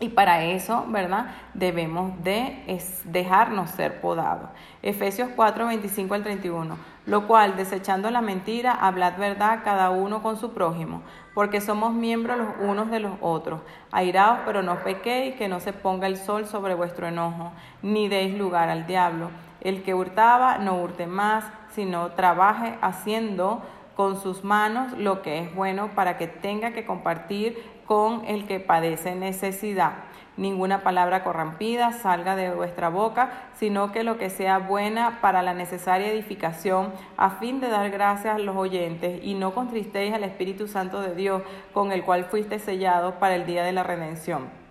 Y 0.00 0.08
para 0.08 0.44
eso, 0.44 0.84
¿verdad? 0.88 1.26
Debemos 1.54 2.12
de 2.24 2.80
dejarnos 3.04 3.70
ser 3.70 4.00
podados. 4.00 4.50
Efesios 4.82 5.28
4, 5.36 5.66
25 5.66 6.14
al 6.14 6.22
31. 6.22 6.76
Lo 7.04 7.26
cual, 7.26 7.56
desechando 7.56 8.10
la 8.10 8.20
mentira, 8.20 8.72
hablad 8.72 9.16
verdad 9.18 9.60
cada 9.64 9.90
uno 9.90 10.22
con 10.22 10.36
su 10.36 10.52
prójimo, 10.52 11.02
porque 11.34 11.60
somos 11.60 11.92
miembros 11.92 12.38
los 12.38 12.48
unos 12.60 12.90
de 12.90 13.00
los 13.00 13.12
otros. 13.20 13.60
Airaos, 13.90 14.40
pero 14.46 14.62
no 14.62 14.76
pequéis, 14.84 15.34
que 15.34 15.48
no 15.48 15.58
se 15.58 15.72
ponga 15.72 16.06
el 16.06 16.16
sol 16.16 16.46
sobre 16.46 16.74
vuestro 16.74 17.08
enojo, 17.08 17.52
ni 17.82 18.08
deis 18.08 18.36
lugar 18.38 18.68
al 18.68 18.86
diablo. 18.86 19.30
El 19.60 19.82
que 19.82 19.94
hurtaba, 19.94 20.58
no 20.58 20.76
hurte 20.80 21.08
más, 21.08 21.44
sino 21.74 22.10
trabaje 22.12 22.78
haciendo 22.82 23.62
con 23.96 24.20
sus 24.20 24.44
manos 24.44 24.92
lo 24.92 25.22
que 25.22 25.40
es 25.40 25.54
bueno 25.54 25.88
para 25.94 26.16
que 26.18 26.26
tenga 26.26 26.72
que 26.72 26.86
compartir 26.86 27.62
con 27.92 28.24
el 28.24 28.46
que 28.46 28.58
padece 28.58 29.14
necesidad. 29.14 29.92
Ninguna 30.38 30.82
palabra 30.82 31.22
corrompida 31.22 31.92
salga 31.92 32.36
de 32.36 32.50
vuestra 32.50 32.88
boca, 32.88 33.50
sino 33.52 33.92
que 33.92 34.02
lo 34.02 34.16
que 34.16 34.30
sea 34.30 34.56
buena 34.56 35.18
para 35.20 35.42
la 35.42 35.52
necesaria 35.52 36.10
edificación, 36.10 36.90
a 37.18 37.28
fin 37.28 37.60
de 37.60 37.68
dar 37.68 37.90
gracias 37.90 38.36
a 38.36 38.38
los 38.38 38.56
oyentes, 38.56 39.22
y 39.22 39.34
no 39.34 39.52
contristéis 39.52 40.14
al 40.14 40.24
Espíritu 40.24 40.68
Santo 40.68 41.02
de 41.02 41.14
Dios, 41.14 41.42
con 41.74 41.92
el 41.92 42.02
cual 42.02 42.24
fuiste 42.24 42.58
sellado 42.58 43.16
para 43.18 43.34
el 43.34 43.44
día 43.44 43.62
de 43.62 43.72
la 43.72 43.82
redención. 43.82 44.62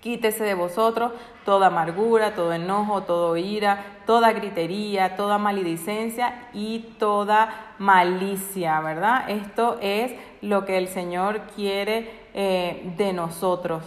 Quítese 0.00 0.44
de 0.44 0.54
vosotros 0.54 1.10
toda 1.44 1.66
amargura, 1.66 2.36
todo 2.36 2.52
enojo, 2.52 3.02
todo 3.02 3.36
ira, 3.36 3.84
toda 4.06 4.32
gritería, 4.32 5.16
toda 5.16 5.36
maledicencia 5.38 6.48
y 6.52 6.94
toda 7.00 7.74
malicia, 7.78 8.80
¿verdad? 8.82 9.28
Esto 9.28 9.78
es 9.80 10.14
lo 10.42 10.64
que 10.64 10.78
el 10.78 10.86
Señor 10.86 11.40
quiere 11.56 12.25
eh, 12.38 12.92
de 12.98 13.14
nosotros. 13.14 13.82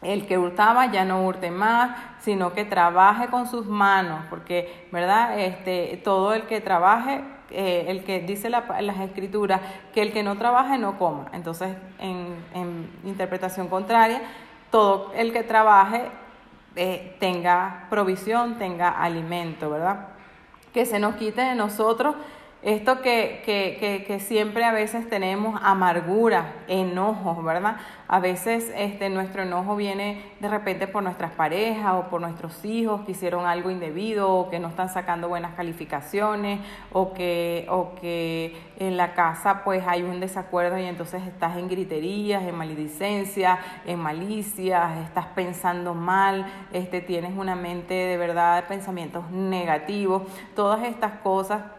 El 0.00 0.28
que 0.28 0.38
hurtaba 0.38 0.86
ya 0.92 1.04
no 1.04 1.26
hurte 1.26 1.50
más, 1.50 1.98
sino 2.20 2.52
que 2.52 2.64
trabaje 2.64 3.26
con 3.26 3.48
sus 3.48 3.66
manos, 3.66 4.20
porque, 4.30 4.86
¿verdad? 4.92 5.36
Este, 5.40 6.00
todo 6.04 6.32
el 6.32 6.42
que 6.42 6.60
trabaje, 6.60 7.24
eh, 7.50 7.86
el 7.88 8.04
que 8.04 8.20
dice 8.20 8.50
la, 8.50 8.80
las 8.82 9.00
escrituras, 9.00 9.60
que 9.92 10.02
el 10.02 10.12
que 10.12 10.22
no 10.22 10.38
trabaje 10.38 10.78
no 10.78 10.96
coma. 10.96 11.26
Entonces, 11.32 11.76
en, 11.98 12.36
en 12.54 12.88
interpretación 13.02 13.66
contraria, 13.66 14.22
todo 14.70 15.12
el 15.16 15.32
que 15.32 15.42
trabaje 15.42 16.04
eh, 16.76 17.16
tenga 17.18 17.86
provisión, 17.90 18.58
tenga 18.58 18.90
alimento, 18.90 19.70
¿verdad? 19.70 20.16
que 20.76 20.84
se 20.84 20.98
nos 20.98 21.16
quite 21.16 21.40
de 21.40 21.54
nosotros 21.54 22.16
esto 22.66 23.00
que, 23.00 23.42
que, 23.44 23.76
que, 23.78 24.04
que, 24.04 24.18
siempre 24.18 24.64
a 24.64 24.72
veces 24.72 25.08
tenemos 25.08 25.60
amargura, 25.62 26.52
enojos, 26.66 27.44
¿verdad? 27.44 27.76
A 28.08 28.18
veces 28.18 28.72
este, 28.76 29.08
nuestro 29.08 29.44
enojo 29.44 29.76
viene 29.76 30.20
de 30.40 30.48
repente 30.48 30.88
por 30.88 31.04
nuestras 31.04 31.30
parejas 31.30 31.94
o 31.94 32.10
por 32.10 32.20
nuestros 32.20 32.64
hijos 32.64 33.02
que 33.02 33.12
hicieron 33.12 33.46
algo 33.46 33.70
indebido 33.70 34.32
o 34.32 34.50
que 34.50 34.58
no 34.58 34.66
están 34.66 34.88
sacando 34.88 35.28
buenas 35.28 35.54
calificaciones 35.54 36.58
o 36.92 37.12
que, 37.12 37.68
o 37.70 37.94
que 38.00 38.56
en 38.80 38.96
la 38.96 39.14
casa 39.14 39.62
pues 39.62 39.86
hay 39.86 40.02
un 40.02 40.18
desacuerdo 40.18 40.76
y 40.76 40.86
entonces 40.86 41.22
estás 41.22 41.56
en 41.58 41.68
griterías, 41.68 42.42
en 42.42 42.56
maledicencia, 42.56 43.60
en 43.86 44.00
malicias, 44.00 44.98
estás 45.04 45.26
pensando 45.36 45.94
mal, 45.94 46.46
este, 46.72 47.00
tienes 47.00 47.36
una 47.38 47.54
mente 47.54 47.94
de 47.94 48.16
verdad 48.16 48.56
de 48.56 48.62
pensamientos 48.62 49.30
negativos, 49.30 50.24
todas 50.56 50.82
estas 50.82 51.20
cosas 51.20 51.75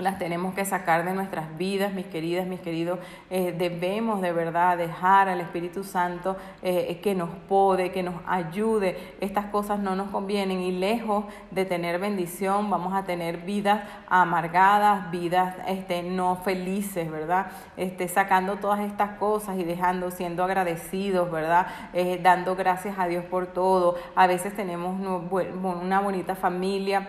las 0.00 0.18
tenemos 0.18 0.54
que 0.54 0.64
sacar 0.64 1.04
de 1.04 1.12
nuestras 1.12 1.56
vidas, 1.56 1.92
mis 1.92 2.06
queridas, 2.06 2.46
mis 2.46 2.60
queridos. 2.60 2.98
Eh, 3.30 3.54
debemos 3.56 4.20
de 4.20 4.32
verdad 4.32 4.78
dejar 4.78 5.28
al 5.28 5.40
Espíritu 5.40 5.84
Santo 5.84 6.36
eh, 6.62 7.00
que 7.02 7.14
nos 7.14 7.30
pode, 7.48 7.92
que 7.92 8.02
nos 8.02 8.14
ayude. 8.26 9.14
Estas 9.20 9.46
cosas 9.46 9.78
no 9.78 9.94
nos 9.96 10.10
convienen 10.10 10.60
y 10.60 10.72
lejos 10.72 11.24
de 11.50 11.64
tener 11.64 11.98
bendición, 11.98 12.70
vamos 12.70 12.94
a 12.94 13.04
tener 13.04 13.38
vidas 13.38 13.82
amargadas, 14.08 15.10
vidas 15.10 15.54
este, 15.66 16.02
no 16.02 16.36
felices, 16.36 17.10
¿verdad? 17.10 17.46
Este, 17.76 18.08
sacando 18.08 18.56
todas 18.56 18.80
estas 18.80 19.18
cosas 19.18 19.58
y 19.58 19.64
dejando, 19.64 20.10
siendo 20.10 20.44
agradecidos, 20.44 21.30
¿verdad? 21.30 21.66
Eh, 21.92 22.18
dando 22.22 22.56
gracias 22.56 22.98
a 22.98 23.06
Dios 23.06 23.24
por 23.24 23.48
todo. 23.48 23.96
A 24.14 24.26
veces 24.26 24.54
tenemos 24.54 25.00
una 25.00 26.00
bonita 26.00 26.34
familia 26.34 27.08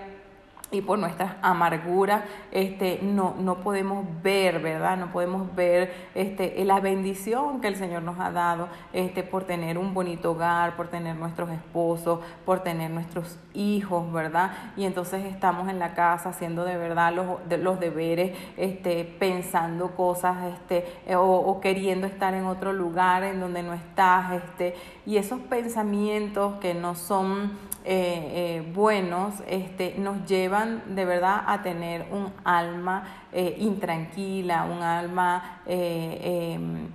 y 0.72 0.82
por 0.82 0.98
nuestras 0.98 1.36
amarguras 1.42 2.24
este, 2.51 3.00
no, 3.01 3.36
no 3.38 3.56
podemos 3.58 4.06
ver, 4.24 4.60
¿verdad? 4.60 4.98
No 4.98 5.12
podemos 5.12 5.54
ver 5.54 5.94
este, 6.16 6.63
la 6.63 6.80
bendición 6.80 7.60
que 7.60 7.68
el 7.68 7.75
Señor 7.75 8.04
nos 8.04 8.20
ha 8.20 8.32
dado 8.32 8.70
este, 8.94 9.24
por 9.24 9.44
tener 9.44 9.78
un 9.78 9.94
bonito 9.94 10.32
hogar, 10.32 10.78
por 10.78 10.88
tener 10.88 11.16
nuestros 11.18 11.50
esposos, 11.50 12.20
por 12.46 12.62
tener 12.62 12.90
nuestros 12.90 13.38
hijos, 13.54 14.12
¿verdad? 14.13 14.51
Y 14.78 14.86
entonces 14.86 15.25
estamos 15.25 15.70
en 15.70 15.78
la 15.78 15.94
casa 15.94 16.30
haciendo 16.30 16.63
de 16.63 16.78
verdad 16.78 17.13
los, 17.13 17.50
de, 17.50 17.58
los 17.58 17.80
deberes, 17.80 18.38
este, 18.56 19.04
pensando 19.04 19.92
cosas 19.92 20.54
este, 20.54 20.86
o, 21.16 21.20
o, 21.20 21.60
queriendo 21.60 22.08
estar 22.08 22.34
en 22.34 22.46
otro 22.46 22.72
lugar 22.72 23.24
en 23.24 23.40
donde 23.40 23.62
no 23.62 23.74
estás, 23.74 24.32
este, 24.32 24.75
y 25.06 25.18
esos 25.18 25.40
pensamientos 25.42 26.56
que 26.60 26.74
no 26.74 26.96
son 26.96 27.71
eh, 27.84 28.60
eh, 28.64 28.72
buenos 28.76 29.34
este, 29.48 29.96
nos 29.98 30.28
llevan 30.28 30.84
de 30.96 31.04
verdad 31.04 31.44
a 31.48 31.64
tener 31.64 32.06
un 32.12 32.32
alma 32.44 33.08
eh, 33.32 33.56
intranquila, 33.58 34.66
un 34.66 34.84
alma 34.84 35.62
em, 35.66 36.90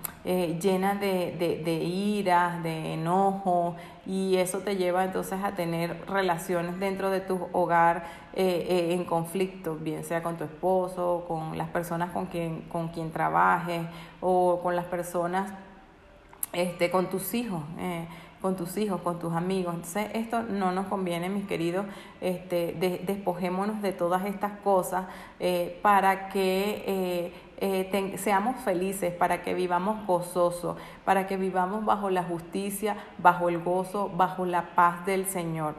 llena 0.60 0.94
de, 0.94 1.34
de, 1.36 1.62
de 1.64 1.74
ira, 1.82 2.60
de 2.62 2.94
enojo, 2.94 3.74
y 4.06 4.36
eso 4.36 4.60
te 4.60 4.76
lleva 4.76 5.04
entonces 5.04 5.42
a 5.42 5.56
tener 5.56 6.04
relaciones 6.06 6.78
dentro 6.78 7.10
de 7.10 7.20
tu 7.20 7.48
hogar 7.52 8.04
en 8.34 9.04
conflicto, 9.04 9.76
bien 9.76 10.04
sea 10.04 10.22
con 10.22 10.36
tu 10.36 10.44
esposo, 10.44 11.24
con 11.26 11.58
las 11.58 11.68
personas 11.70 12.10
con 12.12 12.26
quien, 12.26 12.60
con 12.62 12.88
quien 12.88 13.10
trabajes 13.10 13.82
o 14.20 14.60
con 14.62 14.76
las 14.76 14.84
personas, 14.84 15.50
este, 16.52 16.90
con 16.90 17.06
tus 17.10 17.34
hijos 17.34 17.62
con 18.46 18.54
tus 18.54 18.76
hijos, 18.76 19.00
con 19.00 19.18
tus 19.18 19.32
amigos. 19.32 19.74
Entonces, 19.74 20.08
esto 20.14 20.44
no 20.44 20.70
nos 20.70 20.86
conviene, 20.86 21.28
mis 21.28 21.48
queridos, 21.48 21.84
este, 22.20 22.76
despojémonos 23.04 23.82
de 23.82 23.90
todas 23.90 24.24
estas 24.24 24.52
cosas 24.60 25.06
eh, 25.40 25.80
para 25.82 26.28
que 26.28 26.84
eh, 26.86 27.32
eh, 27.56 28.14
seamos 28.18 28.60
felices, 28.60 29.12
para 29.12 29.42
que 29.42 29.52
vivamos 29.52 30.06
gozosos, 30.06 30.76
para 31.04 31.26
que 31.26 31.36
vivamos 31.36 31.84
bajo 31.84 32.08
la 32.08 32.22
justicia, 32.22 32.96
bajo 33.18 33.48
el 33.48 33.58
gozo, 33.58 34.12
bajo 34.16 34.46
la 34.46 34.76
paz 34.76 35.04
del 35.06 35.26
Señor 35.26 35.74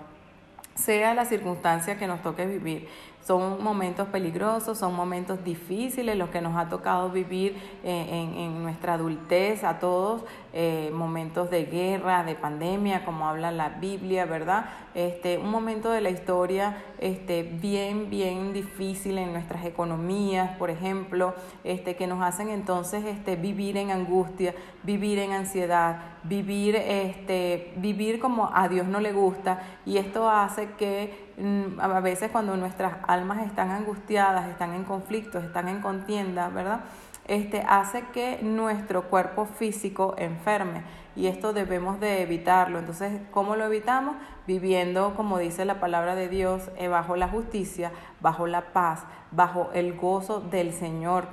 sea 0.77 1.15
la 1.15 1.25
circunstancia 1.25 1.97
que 1.97 2.05
nos 2.05 2.21
toque 2.21 2.45
vivir. 2.45 2.87
Son 3.25 3.61
momentos 3.61 4.07
peligrosos, 4.07 4.77
son 4.77 4.95
momentos 4.95 5.43
difíciles 5.43 6.15
los 6.15 6.29
que 6.29 6.39
nos 6.39 6.55
ha 6.55 6.69
tocado 6.69 7.09
vivir 7.09 7.57
en, 7.83 8.35
en 8.35 8.63
nuestra 8.63 8.93
adultez 8.93 9.65
a 9.65 9.79
todos, 9.79 10.23
eh, 10.59 10.89
momentos 10.91 11.51
de 11.51 11.65
guerra, 11.65 12.23
de 12.23 12.33
pandemia, 12.33 13.05
como 13.05 13.29
habla 13.29 13.51
la 13.51 13.69
Biblia, 13.69 14.25
¿verdad? 14.25 14.65
Este, 14.95 15.37
un 15.37 15.51
momento 15.51 15.91
de 15.91 16.01
la 16.01 16.09
historia 16.09 16.83
este, 16.97 17.43
bien, 17.43 18.09
bien 18.09 18.53
difícil 18.53 19.19
en 19.19 19.33
nuestras 19.33 19.63
economías, 19.65 20.57
por 20.57 20.71
ejemplo, 20.71 21.35
este, 21.63 21.95
que 21.95 22.07
nos 22.07 22.23
hacen 22.23 22.49
entonces 22.49 23.05
este, 23.05 23.35
vivir 23.35 23.77
en 23.77 23.91
angustia, 23.91 24.55
vivir 24.81 25.19
en 25.19 25.33
ansiedad, 25.33 25.99
vivir, 26.23 26.75
este, 26.75 27.73
vivir 27.75 28.19
como 28.19 28.49
a 28.51 28.67
Dios 28.67 28.87
no 28.87 28.99
le 28.99 29.13
gusta, 29.13 29.61
y 29.85 29.97
esto 29.97 30.27
hace 30.27 30.69
que 30.71 31.33
mm, 31.37 31.79
a 31.79 31.99
veces 31.99 32.31
cuando 32.31 32.57
nuestras 32.57 32.95
almas 33.07 33.45
están 33.45 33.69
angustiadas, 33.69 34.49
están 34.49 34.73
en 34.73 34.85
conflictos, 34.85 35.43
están 35.43 35.67
en 35.67 35.81
contienda, 35.81 36.49
¿verdad? 36.49 36.79
Este, 37.27 37.61
hace 37.67 38.03
que 38.13 38.39
nuestro 38.41 39.09
cuerpo 39.09 39.45
físico 39.45 40.15
enferme 40.17 40.83
y 41.17 41.27
esto 41.27 41.51
debemos 41.51 41.99
de 41.99 42.21
evitarlo. 42.21 42.77
Entonces, 42.77 43.21
¿cómo 43.31 43.55
lo 43.55 43.65
evitamos? 43.65 44.15
Viviendo, 44.45 45.15
como 45.15 45.39
dice 45.39 45.65
la 45.65 45.79
palabra 45.79 46.15
de 46.15 46.29
Dios, 46.29 46.69
eh, 46.77 46.87
bajo 46.87 47.15
la 47.15 47.27
justicia, 47.27 47.91
bajo 48.21 48.45
la 48.45 48.71
paz, 48.71 49.03
bajo 49.31 49.71
el 49.73 49.95
gozo 49.95 50.39
del 50.39 50.73
Señor, 50.73 51.27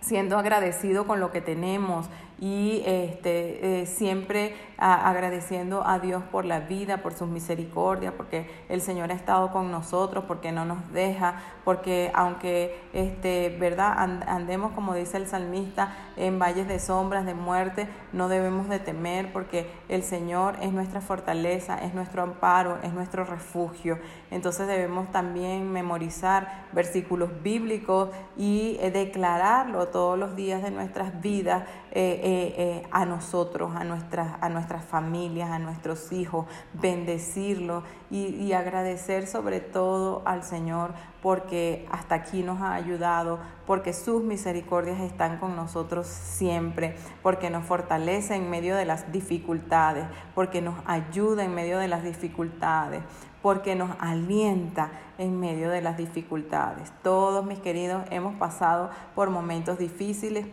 siendo 0.00 0.38
agradecido 0.38 1.06
con 1.06 1.18
lo 1.18 1.32
que 1.32 1.40
tenemos 1.40 2.08
y 2.40 2.82
este, 2.86 3.82
eh, 3.82 3.86
siempre 3.86 4.54
agradeciendo 4.78 5.86
a 5.86 5.98
Dios 5.98 6.22
por 6.32 6.46
la 6.46 6.60
vida, 6.60 7.02
por 7.02 7.12
sus 7.12 7.28
misericordias, 7.28 8.14
porque 8.16 8.48
el 8.70 8.80
Señor 8.80 9.10
ha 9.10 9.14
estado 9.14 9.52
con 9.52 9.70
nosotros, 9.70 10.24
porque 10.26 10.52
no 10.52 10.64
nos 10.64 10.90
deja, 10.90 11.34
porque 11.64 12.10
aunque 12.14 12.80
este, 12.94 13.54
¿verdad? 13.60 13.92
andemos, 14.26 14.72
como 14.72 14.94
dice 14.94 15.18
el 15.18 15.26
salmista, 15.26 15.94
en 16.16 16.38
valles 16.38 16.66
de 16.66 16.78
sombras, 16.78 17.26
de 17.26 17.34
muerte, 17.34 17.88
no 18.14 18.28
debemos 18.28 18.70
de 18.70 18.78
temer, 18.78 19.34
porque 19.34 19.70
el 19.90 20.02
Señor 20.02 20.56
es 20.62 20.72
nuestra 20.72 21.02
fortaleza, 21.02 21.76
es 21.84 21.92
nuestro 21.92 22.22
amparo, 22.22 22.78
es 22.82 22.94
nuestro 22.94 23.24
refugio. 23.24 23.98
Entonces 24.30 24.66
debemos 24.66 25.12
también 25.12 25.70
memorizar 25.70 26.64
versículos 26.72 27.30
bíblicos 27.42 28.08
y 28.38 28.78
eh, 28.80 28.90
declararlo 28.90 29.88
todos 29.88 30.18
los 30.18 30.36
días 30.36 30.62
de 30.62 30.70
nuestras 30.70 31.20
vidas. 31.20 31.64
Eh, 31.92 32.20
eh, 32.30 32.54
eh, 32.56 32.82
a 32.92 33.04
nosotros, 33.04 33.74
a 33.74 33.82
nuestras, 33.82 34.36
a 34.40 34.48
nuestras 34.48 34.84
familias, 34.84 35.50
a 35.50 35.58
nuestros 35.58 36.12
hijos, 36.12 36.46
bendecirlo 36.74 37.82
y, 38.10 38.26
y 38.36 38.52
agradecer 38.52 39.26
sobre 39.26 39.60
todo 39.60 40.22
al 40.24 40.44
Señor 40.44 40.92
porque 41.22 41.86
hasta 41.90 42.14
aquí 42.14 42.42
nos 42.42 42.60
ha 42.60 42.74
ayudado, 42.74 43.40
porque 43.66 43.92
sus 43.92 44.22
misericordias 44.22 45.00
están 45.00 45.38
con 45.38 45.56
nosotros 45.56 46.06
siempre, 46.06 46.94
porque 47.22 47.50
nos 47.50 47.64
fortalece 47.64 48.36
en 48.36 48.48
medio 48.48 48.76
de 48.76 48.84
las 48.84 49.12
dificultades, 49.12 50.06
porque 50.34 50.62
nos 50.62 50.76
ayuda 50.86 51.44
en 51.44 51.54
medio 51.54 51.78
de 51.78 51.88
las 51.88 52.02
dificultades, 52.04 53.02
porque 53.42 53.74
nos 53.74 53.90
alienta 53.98 54.90
en 55.18 55.38
medio 55.38 55.70
de 55.70 55.82
las 55.82 55.96
dificultades. 55.96 56.92
Todos 57.02 57.44
mis 57.44 57.58
queridos 57.58 58.02
hemos 58.10 58.34
pasado 58.36 58.90
por 59.14 59.30
momentos 59.30 59.78
difíciles, 59.78 60.46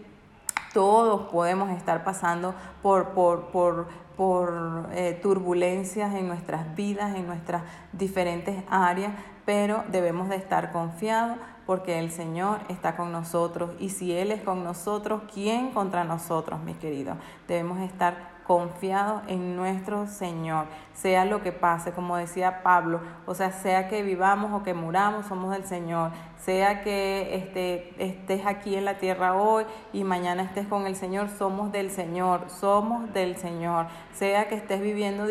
todos 0.73 1.29
podemos 1.31 1.69
estar 1.71 2.03
pasando 2.03 2.53
por, 2.81 3.09
por, 3.11 3.87
eh, 4.91 5.19
turbulencias 5.21 6.13
en 6.15 6.27
nuestras 6.27 6.75
vidas, 6.75 7.15
en 7.15 7.27
nuestras 7.27 7.63
diferentes 7.93 8.63
áreas, 8.69 9.13
pero 9.45 9.83
debemos 9.89 10.29
de 10.29 10.35
estar 10.35 10.71
confiados 10.71 11.37
porque 11.65 11.99
el 11.99 12.11
Señor 12.11 12.59
está 12.69 12.95
con 12.95 13.11
nosotros 13.11 13.71
y 13.79 13.89
si 13.89 14.13
Él 14.13 14.31
es 14.31 14.41
con 14.41 14.63
nosotros, 14.63 15.23
¿quién 15.33 15.71
contra 15.71 16.03
nosotros, 16.05 16.61
mis 16.61 16.77
queridos? 16.77 17.17
Debemos 17.47 17.79
estar 17.79 18.37
confiados 18.45 19.23
en 19.27 19.57
nuestro 19.57 20.07
Señor, 20.07 20.67
sea 20.93 21.25
lo 21.25 21.43
que 21.43 21.51
pase, 21.51 21.91
como 21.91 22.15
decía 22.15 22.63
Pablo, 22.63 23.01
o 23.25 23.33
sea, 23.33 23.51
sea 23.51 23.89
que 23.89 24.03
vivamos 24.03 24.53
o 24.53 24.63
que 24.63 24.73
muramos, 24.73 25.25
somos 25.25 25.51
del 25.51 25.65
Señor 25.65 26.11
sea 26.47 26.81
que 26.81 27.35
este, 27.35 27.93
estés 27.97 28.45
aquí 28.45 28.75
en 28.75 28.85
la 28.85 28.99
tierra 28.99 29.35
hoy 29.35 29.65
y 29.91 30.03
mañana 30.03 30.43
estés 30.43 30.67
con 30.67 30.85
el 30.87 30.95
Señor, 30.95 31.29
somos 31.29 31.71
del 31.71 31.91
Señor, 31.91 32.49
somos 32.49 33.11
del 33.13 33.35
Señor. 33.37 33.87
Sea 34.13 34.47
que 34.47 34.55
estés 34.55 34.81
viviendo 34.81 35.25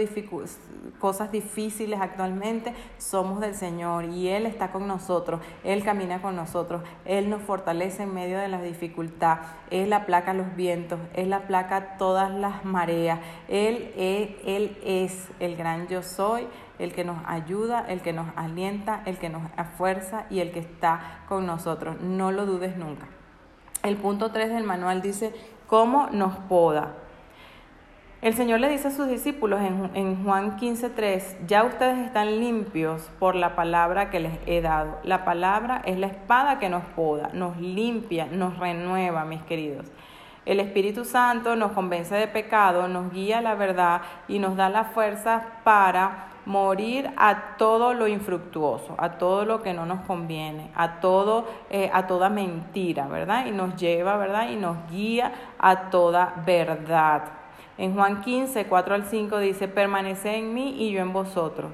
cosas 0.98 1.32
difíciles 1.32 2.00
actualmente, 2.00 2.74
somos 2.98 3.40
del 3.40 3.54
Señor 3.54 4.04
y 4.04 4.28
Él 4.28 4.46
está 4.46 4.72
con 4.72 4.86
nosotros, 4.86 5.40
Él 5.64 5.82
camina 5.84 6.20
con 6.20 6.36
nosotros, 6.36 6.82
Él 7.04 7.30
nos 7.30 7.42
fortalece 7.42 8.02
en 8.02 8.12
medio 8.12 8.38
de 8.38 8.48
la 8.48 8.60
dificultad, 8.60 9.38
Él 9.70 9.92
aplaca 9.92 10.34
los 10.34 10.54
vientos, 10.54 10.98
Él 11.14 11.32
aplaca 11.32 11.96
todas 12.06 12.30
las 12.30 12.64
mareas, 12.64 13.18
Él, 13.48 13.90
es 13.96 15.28
el 15.40 15.56
gran 15.56 15.88
yo 15.88 16.04
soy 16.04 16.46
el 16.78 16.92
que 16.92 17.02
nos 17.02 17.18
ayuda, 17.26 17.84
el 17.88 18.00
que 18.00 18.12
nos 18.12 18.28
alienta, 18.36 19.02
el 19.06 19.18
que 19.18 19.28
nos 19.28 19.42
afuerza 19.56 20.26
y 20.30 20.38
el 20.38 20.52
que 20.52 20.60
está 20.60 21.24
con 21.28 21.46
nosotros. 21.46 22.00
No 22.00 22.30
lo 22.30 22.46
dudes 22.46 22.76
nunca. 22.76 23.08
El 23.82 23.96
punto 23.96 24.30
3 24.30 24.50
del 24.50 24.62
manual 24.62 25.02
dice, 25.02 25.34
¿cómo 25.66 26.08
nos 26.12 26.36
poda? 26.48 26.94
El 28.22 28.34
Señor 28.34 28.60
le 28.60 28.68
dice 28.68 28.86
a 28.86 28.92
sus 28.92 29.08
discípulos 29.08 29.60
en, 29.60 29.90
en 29.94 30.22
Juan 30.22 30.56
15:3, 30.60 31.44
ya 31.48 31.64
ustedes 31.64 31.98
están 31.98 32.38
limpios 32.38 33.10
por 33.18 33.34
la 33.34 33.56
palabra 33.56 34.10
que 34.10 34.20
les 34.20 34.38
he 34.46 34.60
dado. 34.60 35.00
La 35.02 35.24
palabra 35.24 35.82
es 35.84 35.98
la 35.98 36.06
espada 36.06 36.60
que 36.60 36.68
nos 36.68 36.84
poda, 36.84 37.30
nos 37.32 37.56
limpia, 37.56 38.26
nos 38.26 38.56
renueva, 38.60 39.24
mis 39.24 39.42
queridos. 39.42 39.86
El 40.46 40.60
Espíritu 40.60 41.04
Santo 41.04 41.56
nos 41.56 41.72
convence 41.72 42.14
de 42.14 42.28
pecado, 42.28 42.86
nos 42.86 43.12
guía 43.12 43.38
a 43.38 43.42
la 43.42 43.56
verdad 43.56 44.02
y 44.28 44.38
nos 44.38 44.56
da 44.56 44.68
la 44.68 44.84
fuerza 44.84 45.42
para 45.64 46.28
morir 46.46 47.10
a 47.16 47.56
todo 47.58 47.92
lo 47.92 48.06
infructuoso, 48.06 48.94
a 48.98 49.18
todo 49.18 49.44
lo 49.44 49.60
que 49.60 49.74
no 49.74 49.84
nos 49.84 50.02
conviene, 50.02 50.70
a 50.76 51.00
todo, 51.00 51.46
eh, 51.68 51.90
a 51.92 52.06
toda 52.06 52.28
mentira, 52.28 53.08
¿verdad? 53.08 53.46
Y 53.46 53.50
nos 53.50 53.74
lleva, 53.74 54.16
¿verdad? 54.16 54.48
Y 54.48 54.54
nos 54.56 54.76
guía 54.88 55.32
a 55.58 55.90
toda 55.90 56.34
verdad. 56.46 57.24
En 57.76 57.94
Juan 57.94 58.22
15, 58.22 58.66
4 58.66 58.94
al 58.94 59.04
5 59.04 59.38
dice, 59.40 59.66
permanece 59.66 60.36
en 60.36 60.54
mí 60.54 60.76
y 60.78 60.92
yo 60.92 61.00
en 61.00 61.12
vosotros. 61.12 61.72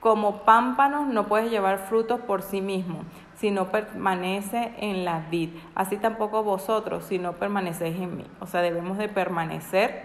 Como 0.00 0.38
pámpanos 0.42 1.06
no 1.06 1.28
puedes 1.28 1.50
llevar 1.52 1.78
frutos 1.78 2.20
por 2.20 2.42
sí 2.42 2.60
mismo, 2.60 3.04
si 3.46 3.52
no 3.52 3.70
permanece 3.70 4.72
en 4.78 5.04
la 5.04 5.24
vid. 5.30 5.50
Así 5.76 5.98
tampoco 5.98 6.42
vosotros, 6.42 7.04
si 7.04 7.20
no 7.20 7.34
permanecéis 7.34 7.96
en 7.96 8.16
mí. 8.16 8.24
O 8.40 8.46
sea, 8.48 8.60
debemos 8.60 8.98
de 8.98 9.08
permanecer 9.08 10.02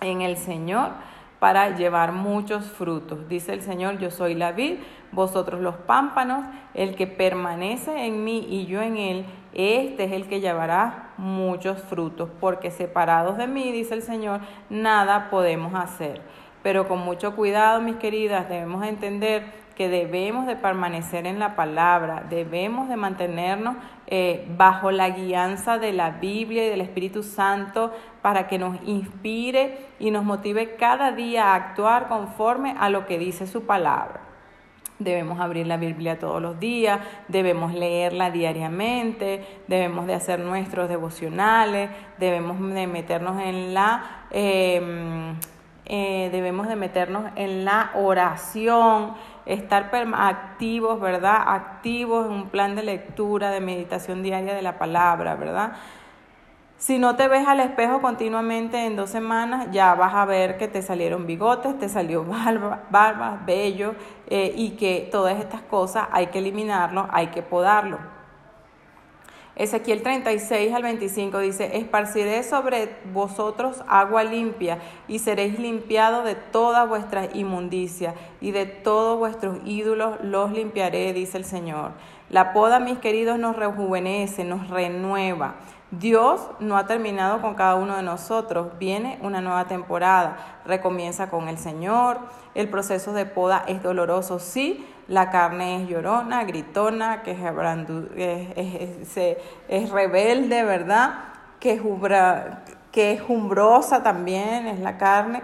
en 0.00 0.22
el 0.22 0.38
Señor 0.38 0.92
para 1.38 1.76
llevar 1.76 2.12
muchos 2.12 2.64
frutos. 2.64 3.28
Dice 3.28 3.52
el 3.52 3.60
Señor, 3.60 3.98
yo 3.98 4.10
soy 4.10 4.34
la 4.34 4.52
vid, 4.52 4.78
vosotros 5.10 5.60
los 5.60 5.74
pámpanos, 5.74 6.46
el 6.72 6.94
que 6.96 7.06
permanece 7.06 8.06
en 8.06 8.24
mí 8.24 8.46
y 8.48 8.64
yo 8.64 8.80
en 8.80 8.96
él, 8.96 9.26
este 9.52 10.04
es 10.04 10.12
el 10.12 10.28
que 10.28 10.40
llevará 10.40 11.10
muchos 11.18 11.78
frutos, 11.82 12.30
porque 12.40 12.70
separados 12.70 13.36
de 13.36 13.48
mí, 13.48 13.70
dice 13.70 13.92
el 13.92 14.02
Señor, 14.02 14.40
nada 14.70 15.28
podemos 15.28 15.74
hacer. 15.74 16.22
Pero 16.62 16.88
con 16.88 17.00
mucho 17.00 17.36
cuidado, 17.36 17.82
mis 17.82 17.96
queridas, 17.96 18.48
debemos 18.48 18.82
entender 18.86 19.60
debemos 19.88 20.46
de 20.46 20.56
permanecer 20.56 21.26
en 21.26 21.38
la 21.38 21.56
palabra, 21.56 22.24
debemos 22.28 22.88
de 22.88 22.96
mantenernos 22.96 23.76
eh, 24.06 24.46
bajo 24.56 24.90
la 24.90 25.10
guianza 25.10 25.78
de 25.78 25.92
la 25.92 26.10
Biblia 26.10 26.66
y 26.66 26.70
del 26.70 26.80
Espíritu 26.82 27.22
Santo 27.22 27.92
para 28.20 28.46
que 28.46 28.58
nos 28.58 28.76
inspire 28.86 29.86
y 29.98 30.10
nos 30.10 30.24
motive 30.24 30.76
cada 30.76 31.12
día 31.12 31.52
a 31.52 31.54
actuar 31.54 32.08
conforme 32.08 32.74
a 32.78 32.90
lo 32.90 33.06
que 33.06 33.18
dice 33.18 33.46
su 33.46 33.64
palabra. 33.64 34.32
Debemos 34.98 35.40
abrir 35.40 35.66
la 35.66 35.76
Biblia 35.76 36.18
todos 36.18 36.40
los 36.40 36.60
días, 36.60 37.00
debemos 37.28 37.74
leerla 37.74 38.30
diariamente, 38.30 39.44
debemos 39.66 40.06
de 40.06 40.14
hacer 40.14 40.38
nuestros 40.38 40.88
devocionales, 40.88 41.90
debemos 42.18 42.60
de 42.72 42.86
meternos 42.86 43.40
en 43.42 43.74
la, 43.74 44.26
em, 44.30 45.34
eh, 45.86 46.28
debemos 46.30 46.68
de 46.68 46.76
meternos 46.76 47.24
en 47.34 47.64
la 47.64 47.90
oración, 47.94 49.14
estar 49.46 49.90
activos, 50.14 51.00
¿verdad? 51.00 51.42
Activos 51.46 52.26
en 52.26 52.32
un 52.32 52.48
plan 52.48 52.74
de 52.74 52.82
lectura, 52.82 53.50
de 53.50 53.60
meditación 53.60 54.22
diaria 54.22 54.54
de 54.54 54.62
la 54.62 54.78
palabra, 54.78 55.34
¿verdad? 55.34 55.72
Si 56.82 56.98
no 56.98 57.14
te 57.14 57.28
ves 57.28 57.46
al 57.46 57.60
espejo 57.60 58.00
continuamente 58.00 58.86
en 58.86 58.96
dos 58.96 59.08
semanas, 59.08 59.68
ya 59.70 59.94
vas 59.94 60.14
a 60.14 60.24
ver 60.24 60.58
que 60.58 60.66
te 60.66 60.82
salieron 60.82 61.28
bigotes, 61.28 61.78
te 61.78 61.88
salió 61.88 62.24
barba, 62.28 62.82
barba 62.90 63.40
vello 63.46 63.94
eh, 64.28 64.52
y 64.56 64.70
que 64.70 65.08
todas 65.12 65.38
estas 65.38 65.62
cosas 65.62 66.08
hay 66.10 66.26
que 66.26 66.40
eliminarlo, 66.40 67.06
hay 67.12 67.28
que 67.28 67.42
podarlo. 67.42 67.98
Ezequiel 69.54 70.02
36 70.02 70.72
al 70.72 70.82
25 70.82 71.38
dice, 71.40 71.76
esparciré 71.76 72.42
sobre 72.42 72.96
vosotros 73.12 73.82
agua 73.86 74.24
limpia 74.24 74.78
y 75.08 75.18
seréis 75.18 75.58
limpiados 75.58 76.24
de 76.24 76.34
toda 76.34 76.84
vuestra 76.86 77.28
inmundicia 77.34 78.14
y 78.40 78.52
de 78.52 78.64
todos 78.64 79.18
vuestros 79.18 79.58
ídolos 79.66 80.16
los 80.22 80.52
limpiaré, 80.52 81.12
dice 81.12 81.36
el 81.36 81.44
Señor. 81.44 81.92
La 82.30 82.54
poda, 82.54 82.80
mis 82.80 82.98
queridos, 82.98 83.38
nos 83.38 83.54
rejuvenece, 83.56 84.42
nos 84.42 84.70
renueva. 84.70 85.56
Dios 85.90 86.40
no 86.58 86.78
ha 86.78 86.86
terminado 86.86 87.42
con 87.42 87.54
cada 87.54 87.74
uno 87.74 87.96
de 87.96 88.02
nosotros, 88.02 88.78
viene 88.78 89.18
una 89.20 89.42
nueva 89.42 89.66
temporada, 89.66 90.62
recomienza 90.64 91.28
con 91.28 91.48
el 91.48 91.58
Señor, 91.58 92.18
el 92.54 92.70
proceso 92.70 93.12
de 93.12 93.26
poda 93.26 93.62
es 93.68 93.82
doloroso, 93.82 94.38
sí, 94.38 94.86
la 95.08 95.30
carne 95.30 95.82
es 95.82 95.88
llorona, 95.88 96.44
gritona, 96.44 97.22
que 97.22 97.32
es, 97.32 99.16
es, 99.68 99.90
rebelde, 99.90 100.64
¿verdad? 100.64 101.14
Que 101.60 101.72
es, 101.72 101.80
que 102.90 103.12
es 103.12 103.22
jumbrosa 103.22 104.02
también, 104.02 104.66
es 104.66 104.80
la 104.80 104.98
carne. 104.98 105.42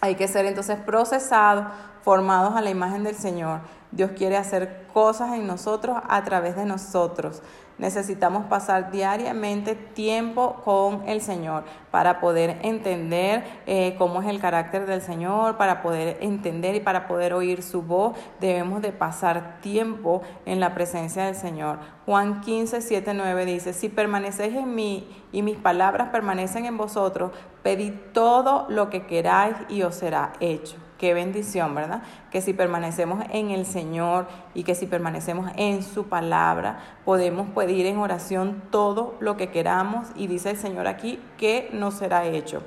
Hay 0.00 0.16
que 0.16 0.28
ser 0.28 0.46
entonces 0.46 0.78
procesados, 0.78 1.66
formados 2.04 2.54
a 2.54 2.60
la 2.60 2.70
imagen 2.70 3.02
del 3.02 3.16
Señor. 3.16 3.60
Dios 3.90 4.10
quiere 4.16 4.36
hacer 4.36 4.86
cosas 4.92 5.32
en 5.32 5.46
nosotros 5.46 5.96
a 6.06 6.22
través 6.22 6.54
de 6.54 6.66
nosotros. 6.66 7.42
Necesitamos 7.78 8.44
pasar 8.46 8.92
diariamente 8.92 9.74
tiempo 9.74 10.60
con 10.64 11.08
el 11.08 11.20
Señor 11.20 11.64
para 11.90 12.20
poder 12.20 12.58
entender 12.62 13.42
eh, 13.66 13.96
cómo 13.98 14.20
es 14.20 14.28
el 14.28 14.38
carácter 14.38 14.86
del 14.86 15.00
Señor, 15.00 15.56
para 15.56 15.82
poder 15.82 16.18
entender 16.20 16.74
y 16.74 16.80
para 16.80 17.08
poder 17.08 17.32
oír 17.32 17.62
su 17.62 17.82
voz. 17.82 18.16
Debemos 18.40 18.82
de 18.82 18.92
pasar 18.92 19.58
tiempo 19.60 20.22
en 20.44 20.60
la 20.60 20.74
presencia 20.74 21.24
del 21.24 21.34
Señor. 21.34 21.78
Juan 22.04 22.42
15, 22.42 22.80
7, 22.80 23.14
9 23.14 23.46
dice, 23.46 23.72
si 23.72 23.88
permanecéis 23.88 24.54
en 24.54 24.74
mí 24.74 25.08
y 25.32 25.42
mis 25.42 25.56
palabras 25.56 26.10
permanecen 26.10 26.66
en 26.66 26.76
vosotros, 26.76 27.32
pedid 27.62 27.94
todo 28.12 28.66
lo 28.68 28.90
que 28.90 29.06
queráis 29.06 29.56
y 29.68 29.82
os 29.82 29.94
será 29.94 30.34
hecho. 30.38 30.83
Qué 31.04 31.12
bendición, 31.12 31.74
¿verdad? 31.74 32.02
Que 32.30 32.40
si 32.40 32.54
permanecemos 32.54 33.22
en 33.28 33.50
el 33.50 33.66
Señor 33.66 34.26
y 34.54 34.62
que 34.64 34.74
si 34.74 34.86
permanecemos 34.86 35.50
en 35.54 35.82
su 35.82 36.06
palabra, 36.06 36.78
podemos 37.04 37.46
pedir 37.50 37.84
en 37.84 37.98
oración 37.98 38.62
todo 38.70 39.14
lo 39.20 39.36
que 39.36 39.50
queramos 39.50 40.08
y 40.16 40.28
dice 40.28 40.52
el 40.52 40.56
Señor 40.56 40.86
aquí 40.86 41.20
que 41.36 41.68
nos 41.74 41.92
será 41.92 42.24
hecho. 42.24 42.62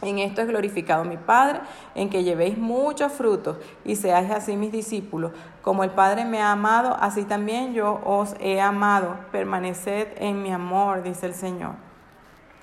En 0.00 0.20
esto 0.20 0.42
es 0.42 0.46
glorificado 0.46 1.02
mi 1.04 1.16
Padre, 1.16 1.58
en 1.96 2.08
que 2.08 2.22
llevéis 2.22 2.56
muchos 2.56 3.10
frutos 3.10 3.56
y 3.84 3.96
seáis 3.96 4.30
así 4.30 4.56
mis 4.56 4.70
discípulos. 4.70 5.32
Como 5.62 5.82
el 5.82 5.90
Padre 5.90 6.24
me 6.24 6.40
ha 6.40 6.52
amado, 6.52 6.96
así 7.00 7.24
también 7.24 7.74
yo 7.74 8.00
os 8.04 8.36
he 8.38 8.60
amado. 8.60 9.16
Permaneced 9.32 10.06
en 10.18 10.40
mi 10.40 10.52
amor, 10.52 11.02
dice 11.02 11.26
el 11.26 11.34
Señor. 11.34 11.72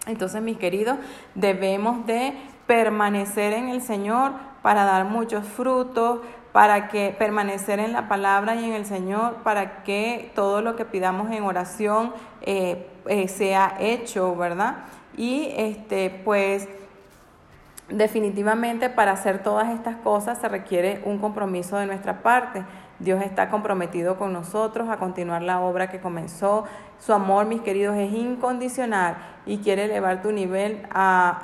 Entonces, 0.08 0.42
mis 0.42 0.58
queridos, 0.58 0.98
debemos 1.36 2.06
de 2.06 2.38
permanecer 2.68 3.52
en 3.52 3.68
el 3.68 3.82
Señor 3.82 4.53
para 4.64 4.86
dar 4.86 5.06
muchos 5.06 5.46
frutos, 5.46 6.22
para 6.52 6.88
que 6.88 7.16
permanecer 7.18 7.80
en 7.80 7.94
la 7.94 8.08
palabra 8.08 8.56
y 8.56 8.64
en 8.64 8.74
el 8.74 8.86
Señor, 8.86 9.36
para 9.44 9.84
que 9.84 10.32
todo 10.34 10.62
lo 10.62 10.76
que 10.76 10.86
pidamos 10.86 11.30
en 11.32 11.44
oración 11.44 12.14
eh, 12.42 12.88
eh, 13.08 13.28
sea 13.28 13.76
hecho, 13.80 14.36
¿verdad? 14.36 14.78
Y 15.18 15.52
este, 15.56 16.10
pues 16.24 16.68
definitivamente 17.90 18.90
para 18.90 19.12
hacer 19.12 19.44
todas 19.44 19.70
estas 19.70 19.98
cosas 19.98 20.40
se 20.40 20.48
requiere 20.48 21.02
un 21.06 21.20
compromiso 21.20 21.78
de 21.78 21.86
nuestra 21.86 22.24
parte. 22.24 22.64
Dios 23.00 23.22
está 23.24 23.50
comprometido 23.50 24.18
con 24.18 24.32
nosotros 24.32 24.88
a 24.90 24.98
continuar 24.98 25.42
la 25.42 25.60
obra 25.60 25.90
que 25.90 26.00
comenzó. 26.00 26.64
Su 27.00 27.14
amor, 27.14 27.46
mis 27.48 27.62
queridos, 27.62 27.98
es 27.98 28.14
incondicional 28.14 29.18
y 29.46 29.58
quiere 29.58 29.86
elevar 29.86 30.22
tu 30.22 30.32
nivel 30.32 30.88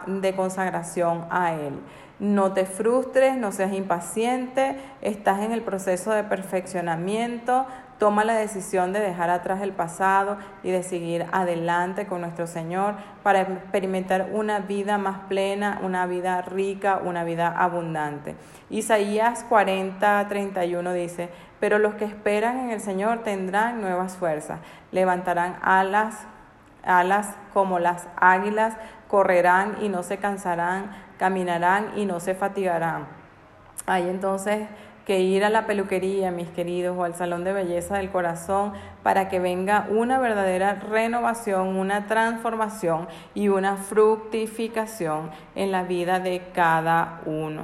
de 0.07 0.35
consagración 0.35 1.25
a 1.29 1.53
Él. 1.53 1.73
No 2.19 2.51
te 2.51 2.65
frustres, 2.65 3.37
no 3.37 3.51
seas 3.51 3.73
impaciente, 3.73 4.75
estás 5.01 5.39
en 5.39 5.53
el 5.53 5.61
proceso 5.61 6.11
de 6.11 6.23
perfeccionamiento, 6.23 7.65
toma 7.97 8.23
la 8.23 8.33
decisión 8.33 8.91
de 8.93 8.99
dejar 8.99 9.29
atrás 9.29 9.61
el 9.61 9.73
pasado 9.73 10.37
y 10.63 10.71
de 10.71 10.83
seguir 10.83 11.27
adelante 11.31 12.07
con 12.07 12.21
nuestro 12.21 12.47
Señor 12.47 12.95
para 13.23 13.41
experimentar 13.41 14.29
una 14.33 14.59
vida 14.59 14.97
más 14.97 15.19
plena, 15.27 15.79
una 15.83 16.07
vida 16.07 16.41
rica, 16.41 16.99
una 17.03 17.23
vida 17.23 17.47
abundante. 17.55 18.35
Isaías 18.69 19.45
40, 19.47 20.25
31 20.27 20.93
dice, 20.93 21.29
pero 21.59 21.77
los 21.77 21.95
que 21.95 22.05
esperan 22.05 22.59
en 22.59 22.71
el 22.71 22.79
Señor 22.79 23.19
tendrán 23.23 23.81
nuevas 23.81 24.15
fuerzas, 24.15 24.59
levantarán 24.91 25.57
alas, 25.61 26.15
alas 26.89 27.35
como 27.53 27.79
las 27.79 28.07
águilas, 28.17 28.75
correrán 29.07 29.77
y 29.81 29.89
no 29.89 30.03
se 30.03 30.17
cansarán 30.17 31.09
caminarán 31.19 31.91
y 31.97 32.05
no 32.05 32.19
se 32.19 32.33
fatigarán. 32.33 33.05
Hay 33.85 34.09
entonces 34.09 34.67
que 35.05 35.19
ir 35.19 35.43
a 35.43 35.49
la 35.49 35.65
peluquería, 35.65 36.31
mis 36.31 36.49
queridos, 36.49 36.97
o 36.97 37.03
al 37.03 37.15
salón 37.15 37.43
de 37.43 37.51
belleza 37.51 37.97
del 37.97 38.09
corazón 38.09 38.73
para 39.03 39.27
que 39.27 39.39
venga 39.39 39.87
una 39.89 40.19
verdadera 40.19 40.75
renovación, 40.75 41.75
una 41.75 42.07
transformación 42.07 43.07
y 43.33 43.49
una 43.49 43.75
fructificación 43.75 45.31
en 45.55 45.71
la 45.71 45.83
vida 45.83 46.19
de 46.19 46.43
cada 46.53 47.21
uno. 47.25 47.63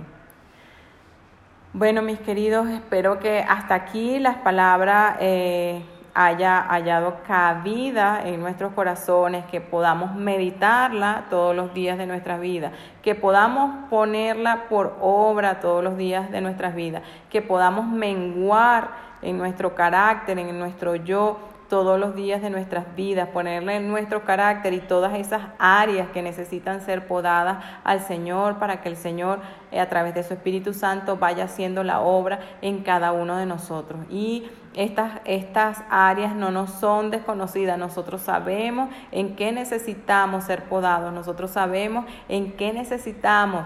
Bueno, 1.74 2.02
mis 2.02 2.20
queridos, 2.20 2.68
espero 2.70 3.20
que 3.20 3.40
hasta 3.48 3.76
aquí 3.76 4.18
las 4.18 4.38
palabras 4.38 5.18
eh, 5.20 5.84
haya 6.15 6.62
hallado 6.69 7.17
cabida 7.28 8.21
en 8.25 8.39
nuestros 8.39 8.71
corazones, 8.73 9.45
que 9.45 9.60
podamos 9.60 10.15
meditarla 10.15 11.25
todos 11.30 11.54
los 11.54 11.73
días 11.73 11.97
de 11.97 12.08
nuestra 12.08 12.38
vida, 12.38 12.71
que 13.04 13.15
podamos 13.15 13.89
ponerla 13.89 14.63
por 14.69 14.95
obra 15.01 15.60
todos 15.60 15.84
los 15.84 15.97
días 15.97 16.32
de 16.32 16.39
nuestras 16.39 16.73
vidas, 16.73 17.04
que 17.30 17.41
podamos 17.41 17.86
menguar 17.86 18.91
en 19.21 19.38
nuestro 19.38 19.75
carácter, 19.75 20.39
en 20.39 20.58
nuestro 20.58 20.95
yo, 20.95 21.38
todos 21.69 21.99
los 21.99 22.15
días 22.15 22.41
de 22.41 22.49
nuestras 22.49 22.95
vidas, 22.95 23.30
ponerle 23.30 23.80
nuestro 23.80 24.23
carácter 24.23 24.73
y 24.73 24.80
todas 24.80 25.15
esas 25.15 25.41
áreas 25.58 26.10
que 26.10 26.21
necesitan 26.21 26.82
ser 26.82 27.08
podadas 27.08 27.63
al 27.84 28.01
Señor 28.01 28.60
para 28.60 28.82
que 28.82 28.89
el 28.89 28.97
Señor 28.97 29.39
eh, 29.71 29.80
a 29.80 29.89
través 29.89 30.13
de 30.13 30.23
su 30.23 30.34
Espíritu 30.34 30.73
Santo 30.73 31.17
vaya 31.17 31.45
haciendo 31.45 31.84
la 31.84 32.01
obra 32.01 32.39
en 32.62 32.84
cada 32.84 33.12
uno 33.12 33.38
de 33.38 33.45
nosotros. 33.45 33.99
Y 34.10 34.49
estas, 34.75 35.21
estas 35.25 35.84
áreas 35.89 36.36
no 36.36 36.51
nos 36.51 36.69
son 36.69 37.10
desconocidas, 37.10 37.78
nosotros 37.78 38.21
sabemos 38.21 38.89
en 39.12 39.36
qué 39.36 39.51
necesitamos 39.51 40.43
ser 40.43 40.65
podados, 40.65 41.13
nosotros 41.13 41.51
sabemos 41.51 42.06
en 42.30 42.54
qué 42.54 42.73
necesitamos 42.73 43.65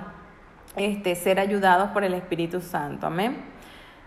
este, 0.75 1.15
ser 1.15 1.39
ayudados 1.39 1.89
por 1.89 2.03
el 2.03 2.13
Espíritu 2.13 2.61
Santo. 2.61 3.07
Amén. 3.07 3.59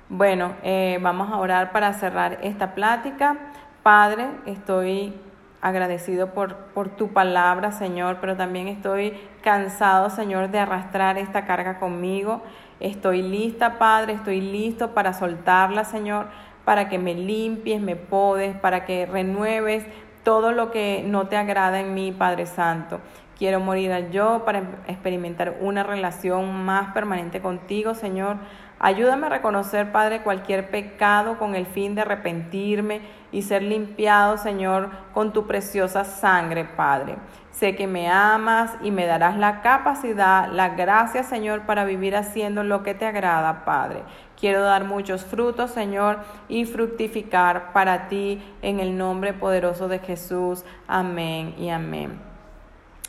Bueno, 0.08 0.52
eh, 0.62 0.98
vamos 1.00 1.30
a 1.30 1.38
orar 1.38 1.72
para 1.72 1.92
cerrar 1.94 2.38
esta 2.42 2.74
plática. 2.74 3.51
Padre, 3.82 4.28
estoy 4.46 5.12
agradecido 5.60 6.28
por, 6.34 6.54
por 6.74 6.90
tu 6.90 7.08
palabra, 7.08 7.72
Señor, 7.72 8.18
pero 8.20 8.36
también 8.36 8.68
estoy 8.68 9.14
cansado, 9.42 10.08
Señor, 10.08 10.50
de 10.50 10.60
arrastrar 10.60 11.18
esta 11.18 11.46
carga 11.46 11.80
conmigo. 11.80 12.42
Estoy 12.78 13.22
lista, 13.22 13.78
Padre, 13.78 14.12
estoy 14.12 14.40
listo 14.40 14.94
para 14.94 15.12
soltarla, 15.12 15.84
Señor, 15.84 16.26
para 16.64 16.88
que 16.88 16.98
me 16.98 17.14
limpies, 17.14 17.80
me 17.80 17.96
podes, 17.96 18.56
para 18.56 18.84
que 18.84 19.04
renueves 19.06 19.84
todo 20.22 20.52
lo 20.52 20.70
que 20.70 21.04
no 21.04 21.26
te 21.26 21.36
agrada 21.36 21.80
en 21.80 21.94
mí, 21.94 22.12
Padre 22.12 22.46
Santo. 22.46 23.00
Quiero 23.36 23.58
morir 23.58 23.90
al 23.92 24.12
yo 24.12 24.44
para 24.44 24.62
experimentar 24.86 25.56
una 25.60 25.82
relación 25.82 26.64
más 26.64 26.92
permanente 26.92 27.40
contigo, 27.40 27.94
Señor. 27.94 28.36
Ayúdame 28.84 29.28
a 29.28 29.30
reconocer, 29.30 29.92
Padre, 29.92 30.22
cualquier 30.24 30.68
pecado 30.68 31.38
con 31.38 31.54
el 31.54 31.66
fin 31.66 31.94
de 31.94 32.00
arrepentirme 32.00 33.00
y 33.30 33.42
ser 33.42 33.62
limpiado, 33.62 34.38
Señor, 34.38 34.90
con 35.14 35.32
tu 35.32 35.46
preciosa 35.46 36.02
sangre, 36.04 36.64
Padre. 36.64 37.14
Sé 37.52 37.76
que 37.76 37.86
me 37.86 38.10
amas 38.10 38.72
y 38.82 38.90
me 38.90 39.06
darás 39.06 39.36
la 39.36 39.62
capacidad, 39.62 40.48
la 40.50 40.70
gracia, 40.70 41.22
Señor, 41.22 41.62
para 41.62 41.84
vivir 41.84 42.16
haciendo 42.16 42.64
lo 42.64 42.82
que 42.82 42.94
te 42.94 43.06
agrada, 43.06 43.64
Padre. 43.64 44.02
Quiero 44.36 44.62
dar 44.62 44.82
muchos 44.82 45.24
frutos, 45.24 45.70
Señor, 45.70 46.18
y 46.48 46.64
fructificar 46.64 47.72
para 47.72 48.08
ti 48.08 48.42
en 48.62 48.80
el 48.80 48.98
nombre 48.98 49.32
poderoso 49.32 49.86
de 49.86 50.00
Jesús. 50.00 50.64
Amén 50.88 51.54
y 51.56 51.68
amén. 51.70 52.18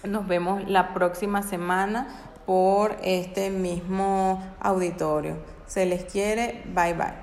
Nos 0.04 0.28
vemos 0.28 0.70
la 0.70 0.94
próxima 0.94 1.42
semana 1.42 2.10
por 2.46 2.96
este 3.02 3.50
mismo 3.50 4.44
auditorio. 4.60 5.53
Se 5.74 5.88
les 5.88 6.04
quiere. 6.06 6.62
Bye 6.66 6.94
bye. 6.94 7.23